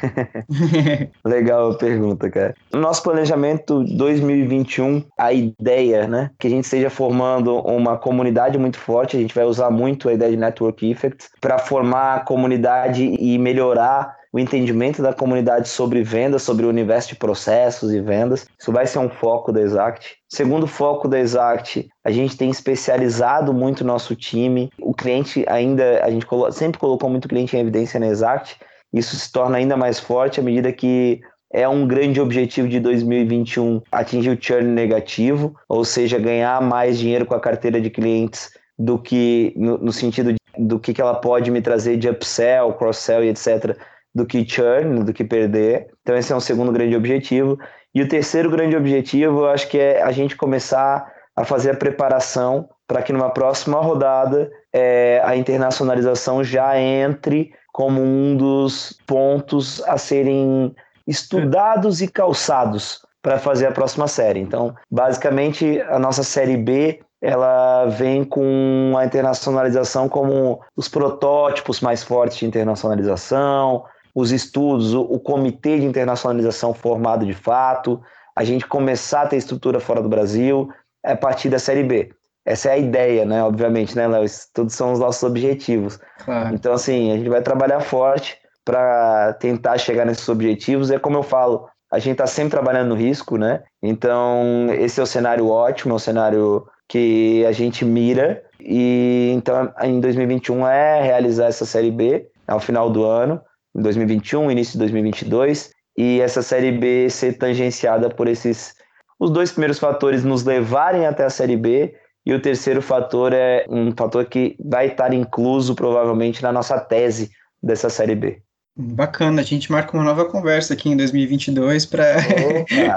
Legal 1.24 1.72
a 1.72 1.74
pergunta, 1.76 2.30
cara. 2.30 2.54
No 2.72 2.80
nosso 2.80 3.02
planejamento 3.02 3.84
2021, 3.84 5.04
a 5.18 5.32
ideia, 5.32 6.06
né, 6.06 6.30
que 6.38 6.46
a 6.46 6.50
gente 6.50 6.64
esteja 6.64 6.90
formando 6.90 7.56
uma 7.58 7.96
comunidade 7.96 8.56
muito 8.58 8.78
forte, 8.78 9.16
a 9.16 9.20
gente 9.20 9.34
vai 9.34 9.44
usar 9.44 9.70
muito 9.70 10.08
a 10.08 10.12
ideia 10.14 10.30
de 10.30 10.36
Network 10.36 10.90
Effects 10.90 11.30
para 11.40 11.58
formar 11.58 12.14
a 12.14 12.20
comunidade 12.20 13.02
e 13.04 13.38
melhorar 13.38 14.17
o 14.38 14.40
entendimento 14.40 15.02
da 15.02 15.12
comunidade 15.12 15.68
sobre 15.68 16.02
vendas, 16.02 16.42
sobre 16.42 16.64
o 16.64 16.68
universo 16.68 17.08
de 17.08 17.16
processos 17.16 17.92
e 17.92 18.00
vendas. 18.00 18.46
Isso 18.58 18.72
vai 18.72 18.86
ser 18.86 19.00
um 19.00 19.10
foco 19.10 19.52
da 19.52 19.60
Exact. 19.60 20.16
Segundo 20.28 20.66
foco 20.66 21.08
da 21.08 21.18
Exact, 21.18 21.88
a 22.04 22.10
gente 22.10 22.36
tem 22.36 22.48
especializado 22.48 23.52
muito 23.52 23.84
nosso 23.84 24.14
time. 24.14 24.70
O 24.80 24.94
cliente 24.94 25.44
ainda, 25.48 26.04
a 26.04 26.10
gente 26.10 26.26
sempre 26.52 26.78
colocou 26.78 27.10
muito 27.10 27.28
cliente 27.28 27.56
em 27.56 27.60
evidência 27.60 27.98
na 27.98 28.06
Exact. 28.06 28.56
Isso 28.92 29.16
se 29.16 29.30
torna 29.30 29.58
ainda 29.58 29.76
mais 29.76 29.98
forte 29.98 30.40
à 30.40 30.42
medida 30.42 30.72
que 30.72 31.20
é 31.52 31.68
um 31.68 31.86
grande 31.86 32.20
objetivo 32.20 32.68
de 32.68 32.78
2021 32.78 33.82
atingir 33.90 34.30
o 34.30 34.38
churn 34.40 34.68
negativo, 34.68 35.56
ou 35.68 35.84
seja, 35.84 36.18
ganhar 36.18 36.60
mais 36.62 36.98
dinheiro 36.98 37.26
com 37.26 37.34
a 37.34 37.40
carteira 37.40 37.80
de 37.80 37.90
clientes 37.90 38.50
do 38.78 38.98
que 38.98 39.52
no, 39.56 39.78
no 39.78 39.92
sentido 39.92 40.32
de, 40.32 40.38
do 40.58 40.78
que, 40.78 40.92
que 40.92 41.00
ela 41.00 41.14
pode 41.14 41.50
me 41.50 41.60
trazer 41.60 41.96
de 41.96 42.08
upsell, 42.08 42.74
cross-sell 42.74 43.24
e 43.24 43.28
etc 43.28 43.76
do 44.14 44.26
que 44.26 44.48
churn, 44.48 45.04
do 45.04 45.12
que 45.12 45.24
perder. 45.24 45.88
Então 46.02 46.16
esse 46.16 46.32
é 46.32 46.36
um 46.36 46.40
segundo 46.40 46.72
grande 46.72 46.96
objetivo. 46.96 47.58
E 47.94 48.02
o 48.02 48.08
terceiro 48.08 48.50
grande 48.50 48.76
objetivo, 48.76 49.40
eu 49.40 49.48
acho 49.48 49.68
que 49.68 49.78
é 49.78 50.02
a 50.02 50.10
gente 50.12 50.36
começar 50.36 51.12
a 51.34 51.44
fazer 51.44 51.70
a 51.70 51.76
preparação 51.76 52.68
para 52.86 53.02
que 53.02 53.12
numa 53.12 53.30
próxima 53.30 53.80
rodada 53.80 54.50
é, 54.72 55.20
a 55.24 55.36
internacionalização 55.36 56.42
já 56.42 56.78
entre 56.78 57.52
como 57.72 58.02
um 58.02 58.36
dos 58.36 58.98
pontos 59.06 59.82
a 59.86 59.96
serem 59.96 60.74
estudados 61.06 62.02
e 62.02 62.08
calçados 62.08 63.06
para 63.22 63.38
fazer 63.38 63.66
a 63.66 63.72
próxima 63.72 64.08
série. 64.08 64.40
Então, 64.40 64.74
basicamente, 64.90 65.80
a 65.82 65.98
nossa 65.98 66.22
série 66.22 66.56
B 66.56 67.00
ela 67.20 67.86
vem 67.86 68.24
com 68.24 68.94
a 68.96 69.04
internacionalização 69.04 70.08
como 70.08 70.60
os 70.76 70.88
protótipos 70.88 71.80
mais 71.80 72.02
fortes 72.02 72.38
de 72.38 72.46
internacionalização, 72.46 73.84
os 74.18 74.32
estudos, 74.32 74.94
o, 74.94 75.02
o 75.02 75.20
comitê 75.20 75.78
de 75.78 75.86
internacionalização 75.86 76.74
formado 76.74 77.24
de 77.24 77.32
fato, 77.32 78.00
a 78.34 78.42
gente 78.42 78.66
começar 78.66 79.22
a 79.22 79.26
ter 79.28 79.36
estrutura 79.36 79.78
fora 79.78 80.02
do 80.02 80.08
Brasil 80.08 80.68
é 81.04 81.12
a 81.12 81.16
partir 81.16 81.48
da 81.48 81.58
Série 81.58 81.84
B. 81.84 82.10
Essa 82.44 82.70
é 82.70 82.72
a 82.72 82.78
ideia, 82.78 83.24
né? 83.24 83.44
Obviamente, 83.44 83.94
né, 83.94 84.08
Léo? 84.08 84.24
Todos 84.52 84.74
são 84.74 84.92
os 84.92 84.98
nossos 84.98 85.22
objetivos. 85.22 86.00
Claro. 86.24 86.52
Então, 86.52 86.72
assim, 86.72 87.12
a 87.12 87.16
gente 87.16 87.28
vai 87.28 87.42
trabalhar 87.42 87.80
forte 87.80 88.36
para 88.64 89.34
tentar 89.34 89.78
chegar 89.78 90.04
nesses 90.04 90.28
objetivos. 90.28 90.90
É 90.90 90.98
como 90.98 91.16
eu 91.16 91.22
falo, 91.22 91.68
a 91.92 92.00
gente 92.00 92.12
está 92.12 92.26
sempre 92.26 92.50
trabalhando 92.50 92.88
no 92.88 92.94
risco, 92.96 93.36
né? 93.36 93.62
Então, 93.80 94.66
esse 94.72 94.98
é 94.98 95.02
o 95.02 95.06
cenário 95.06 95.48
ótimo, 95.48 95.92
é 95.92 95.96
o 95.96 96.00
cenário 96.00 96.66
que 96.88 97.44
a 97.46 97.52
gente 97.52 97.84
mira. 97.84 98.42
E 98.58 99.30
então, 99.32 99.72
em 99.82 100.00
2021 100.00 100.66
é 100.66 101.02
realizar 101.02 101.46
essa 101.46 101.64
Série 101.64 101.92
B 101.92 102.26
ao 102.48 102.58
final 102.58 102.90
do 102.90 103.04
ano 103.04 103.40
em 103.78 103.82
2021, 103.82 104.50
início 104.50 104.72
de 104.72 104.78
2022, 104.78 105.70
e 105.96 106.20
essa 106.20 106.42
Série 106.42 106.72
B 106.72 107.08
ser 107.08 107.38
tangenciada 107.38 108.10
por 108.10 108.28
esses 108.28 108.74
os 109.18 109.30
dois 109.30 109.50
primeiros 109.50 109.78
fatores 109.78 110.22
nos 110.22 110.44
levarem 110.44 111.06
até 111.06 111.24
a 111.24 111.30
Série 111.30 111.56
B 111.56 111.94
e 112.24 112.32
o 112.32 112.40
terceiro 112.40 112.80
fator 112.80 113.32
é 113.32 113.64
um 113.68 113.92
fator 113.96 114.24
que 114.26 114.56
vai 114.64 114.88
estar 114.88 115.12
incluso 115.12 115.74
provavelmente 115.74 116.42
na 116.42 116.52
nossa 116.52 116.78
tese 116.78 117.30
dessa 117.60 117.90
Série 117.90 118.14
B. 118.14 118.40
Bacana, 118.76 119.40
a 119.40 119.44
gente 119.44 119.72
marca 119.72 119.96
uma 119.96 120.04
nova 120.04 120.24
conversa 120.24 120.74
aqui 120.74 120.88
em 120.88 120.96
2022 120.96 121.84
para 121.86 122.04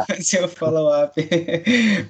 fazer 0.06 0.44
o 0.44 0.48
follow-up. 0.48 1.28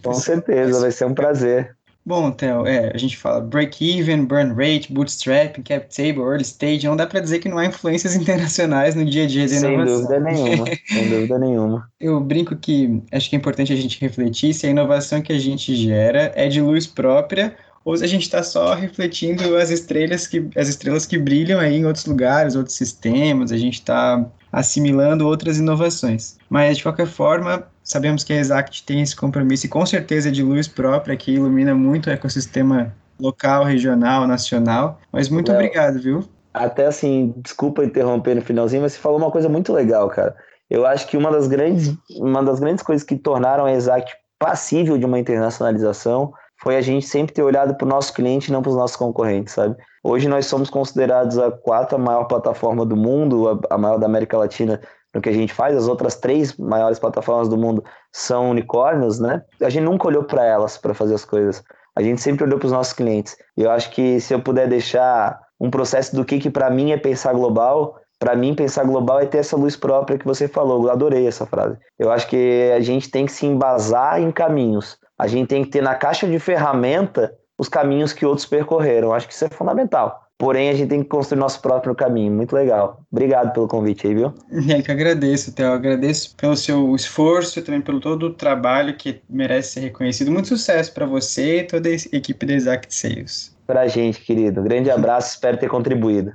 Com 0.04 0.14
certeza, 0.14 0.82
vai 0.82 0.92
ser 0.92 1.06
um 1.06 1.14
prazer. 1.14 1.74
Bom, 2.04 2.32
Theo, 2.32 2.66
é, 2.66 2.92
a 2.94 2.98
gente 2.98 3.16
fala 3.16 3.40
break-even, 3.40 4.26
burn 4.26 4.54
rate, 4.54 4.92
bootstrap, 4.92 5.62
cap 5.64 5.88
table, 5.96 6.22
early 6.22 6.42
stage, 6.42 6.88
não 6.88 6.96
dá 6.96 7.06
para 7.06 7.20
dizer 7.20 7.40
que 7.40 7.48
não 7.48 7.60
há 7.60 7.66
influências 7.66 8.16
internacionais 8.18 8.96
no 8.96 9.06
dia 9.06 9.26
a 9.26 9.28
dia 9.28 9.48
da 9.48 9.56
sem 9.56 9.74
inovação. 9.74 9.98
Sem 9.98 10.08
dúvida 10.08 10.20
nenhuma, 10.20 10.66
sem 10.88 11.10
dúvida 11.10 11.40
nenhuma. 11.40 11.92
Eu 12.00 12.20
brinco 12.20 12.56
que 12.56 13.02
acho 13.12 13.30
que 13.30 13.36
é 13.36 13.40
importante 13.40 13.72
a 13.72 13.76
gente 13.76 14.02
refletir 14.02 14.54
se 14.54 14.66
a 14.66 14.70
inovação 14.70 15.22
que 15.22 15.32
a 15.32 15.40
gente 15.40 15.76
gera 15.76 16.32
é 16.36 16.48
de 16.48 16.60
luz 16.60 16.88
própria 16.88 17.56
ou 17.84 17.96
se 17.98 18.04
a 18.04 18.08
gente 18.08 18.24
está 18.24 18.44
só 18.44 18.74
refletindo 18.74 19.56
as 19.58 19.70
estrelas 19.70 20.28
que 20.28 20.48
as 20.56 20.68
estrelas 20.68 21.06
que 21.06 21.18
brilham 21.18 21.60
aí 21.60 21.78
em 21.78 21.86
outros 21.86 22.06
lugares, 22.06 22.56
outros 22.56 22.76
sistemas, 22.76 23.52
a 23.52 23.58
gente 23.58 23.76
está 23.76 24.26
assimilando 24.52 25.26
outras 25.28 25.58
inovações. 25.58 26.38
Mas 26.50 26.78
de 26.78 26.84
qualquer 26.84 27.08
forma, 27.08 27.68
sabemos 27.84 28.24
que 28.24 28.34
a 28.34 28.38
Exact 28.38 28.84
tem 28.86 29.02
esse 29.02 29.16
compromisso 29.16 29.66
e 29.66 29.70
com 29.70 29.86
certeza 29.86 30.32
de 30.32 30.44
luz 30.44 30.68
própria 30.68 31.16
que 31.16 31.34
ilumina 31.34 31.74
muito 31.74 32.08
o 32.08 32.10
ecossistema 32.12 32.94
local, 33.20 33.64
regional, 33.64 34.28
nacional. 34.28 35.00
Mas 35.12 35.30
muito 35.30 35.52
obrigado, 35.52 36.00
viu? 36.00 36.24
Até 36.54 36.88
assim, 36.88 37.34
desculpa 37.38 37.84
interromper 37.84 38.36
no 38.36 38.42
finalzinho, 38.42 38.82
mas 38.82 38.94
você 38.94 39.00
falou 39.00 39.18
uma 39.18 39.32
coisa 39.32 39.48
muito 39.48 39.72
legal, 39.72 40.10
cara. 40.10 40.36
Eu 40.70 40.86
acho 40.86 41.08
que 41.08 41.18
uma 41.18 41.32
das 41.32 41.48
grandes, 41.48 41.96
uma 42.18 42.44
das 42.44 42.60
grandes 42.60 42.84
coisas 42.84 43.06
que 43.06 43.16
tornaram 43.16 43.66
a 43.66 43.72
Exact 43.72 44.16
passível 44.40 44.98
de 44.98 45.06
uma 45.06 45.20
internacionalização 45.20 46.34
foi 46.62 46.78
a 46.78 46.82
gente 46.82 47.06
sempre 47.06 47.34
ter 47.34 47.42
olhado 47.42 47.76
para 47.76 47.86
o 47.86 47.90
nosso 47.90 48.14
cliente 48.14 48.50
e 48.50 48.54
não 48.54 48.62
para 48.62 48.70
os 48.70 48.76
nossos 48.76 48.96
concorrentes, 48.96 49.54
sabe? 49.54 49.76
Hoje 50.04 50.28
nós 50.28 50.46
somos 50.46 50.70
considerados 50.70 51.38
a 51.38 51.52
quarta 51.52 51.98
maior 51.98 52.26
plataforma 52.26 52.86
do 52.86 52.96
mundo, 52.96 53.62
a, 53.70 53.78
maior 53.78 53.98
da 53.98 54.06
América 54.06 54.38
Latina 54.38 54.80
no 55.14 55.22
que 55.22 55.30
a 55.30 55.34
gente 55.34 55.54
faz. 55.54 55.76
As 55.76 55.88
outras 55.88 56.16
três 56.16 56.56
maiores 56.58 57.00
plataformas 57.00 57.48
do 57.50 57.58
mundo 57.58 57.84
são 58.12 58.50
unicórnios, 58.50 59.20
né? 59.20 59.44
A 59.62 59.70
gente 59.70 59.84
nunca 59.84 60.08
olhou 60.08 60.24
para 60.24 60.44
elas 60.46 60.78
para 60.78 60.94
fazer 60.94 61.16
as 61.16 61.26
coisas. 61.26 61.64
A 61.96 62.02
gente 62.02 62.22
sempre 62.22 62.44
olhou 62.44 62.58
para 62.58 62.68
os 62.68 62.72
nossos 62.72 62.94
clientes. 62.94 63.36
E 63.58 63.64
eu 63.64 63.72
acho 63.72 63.92
que 63.92 64.20
se 64.20 64.34
eu 64.34 64.42
puder 64.42 64.68
deixar 64.68 65.40
um 65.60 65.70
processo 65.70 66.16
do 66.16 66.24
que, 66.24 66.40
que 66.40 66.50
para 66.50 66.70
mim 66.70 66.92
é 66.92 66.98
pensar 66.98 67.34
global, 67.34 68.00
para 68.18 68.36
mim 68.36 68.56
pensar 68.56 68.84
global 68.84 69.20
é 69.20 69.26
ter 69.26 69.40
essa 69.40 69.58
luz 69.58 69.76
própria 69.76 70.18
que 70.18 70.26
você 70.26 70.48
falou. 70.48 70.84
Eu 70.86 70.92
adorei 70.92 71.28
essa 71.28 71.46
frase. 71.46 71.78
Eu 72.00 72.12
acho 72.12 72.28
que 72.28 72.72
a 72.76 72.80
gente 72.80 73.10
tem 73.10 73.26
que 73.26 73.32
se 73.32 73.46
embasar 73.46 74.22
em 74.22 74.32
caminhos 74.32 74.98
a 75.22 75.28
gente 75.28 75.50
tem 75.50 75.64
que 75.64 75.70
ter 75.70 75.84
na 75.84 75.94
caixa 75.94 76.28
de 76.28 76.40
ferramenta 76.40 77.32
os 77.56 77.70
caminhos 77.70 78.12
que 78.12 78.26
outros 78.26 78.48
percorreram. 78.48 79.14
Acho 79.14 79.28
que 79.28 79.34
isso 79.36 79.46
é 79.46 79.50
fundamental. 79.50 80.20
Porém 80.42 80.70
a 80.70 80.74
gente 80.74 80.90
tem 80.90 81.04
que 81.04 81.08
construir 81.08 81.38
nosso 81.38 81.62
próprio 81.62 81.94
caminho. 81.94 82.34
Muito 82.34 82.56
legal. 82.56 83.00
Obrigado 83.12 83.54
pelo 83.54 83.68
convite 83.68 84.08
aí, 84.08 84.16
viu? 84.16 84.34
É 84.76 84.82
que 84.82 84.92
agradeço, 84.92 85.54
Theo. 85.54 85.72
Agradeço 85.72 86.36
pelo 86.36 86.58
seu 86.58 86.96
esforço 86.96 87.60
e 87.60 87.62
também 87.62 87.80
pelo 87.80 88.00
todo 88.00 88.24
o 88.24 88.34
trabalho 88.34 88.96
que 88.96 89.22
merece 89.30 89.74
ser 89.74 89.82
reconhecido. 89.82 90.32
Muito 90.32 90.48
sucesso 90.48 90.92
para 90.96 91.06
você 91.06 91.60
e 91.60 91.64
toda 91.66 91.88
a 91.88 91.94
equipe 91.94 92.44
da 92.44 92.54
Exact 92.54 92.92
Sales. 92.92 93.56
Pra 93.68 93.88
gente, 93.88 94.20
querido. 94.22 94.64
Grande 94.64 94.90
abraço, 94.90 95.36
espero 95.36 95.58
ter 95.58 95.70
contribuído. 95.70 96.34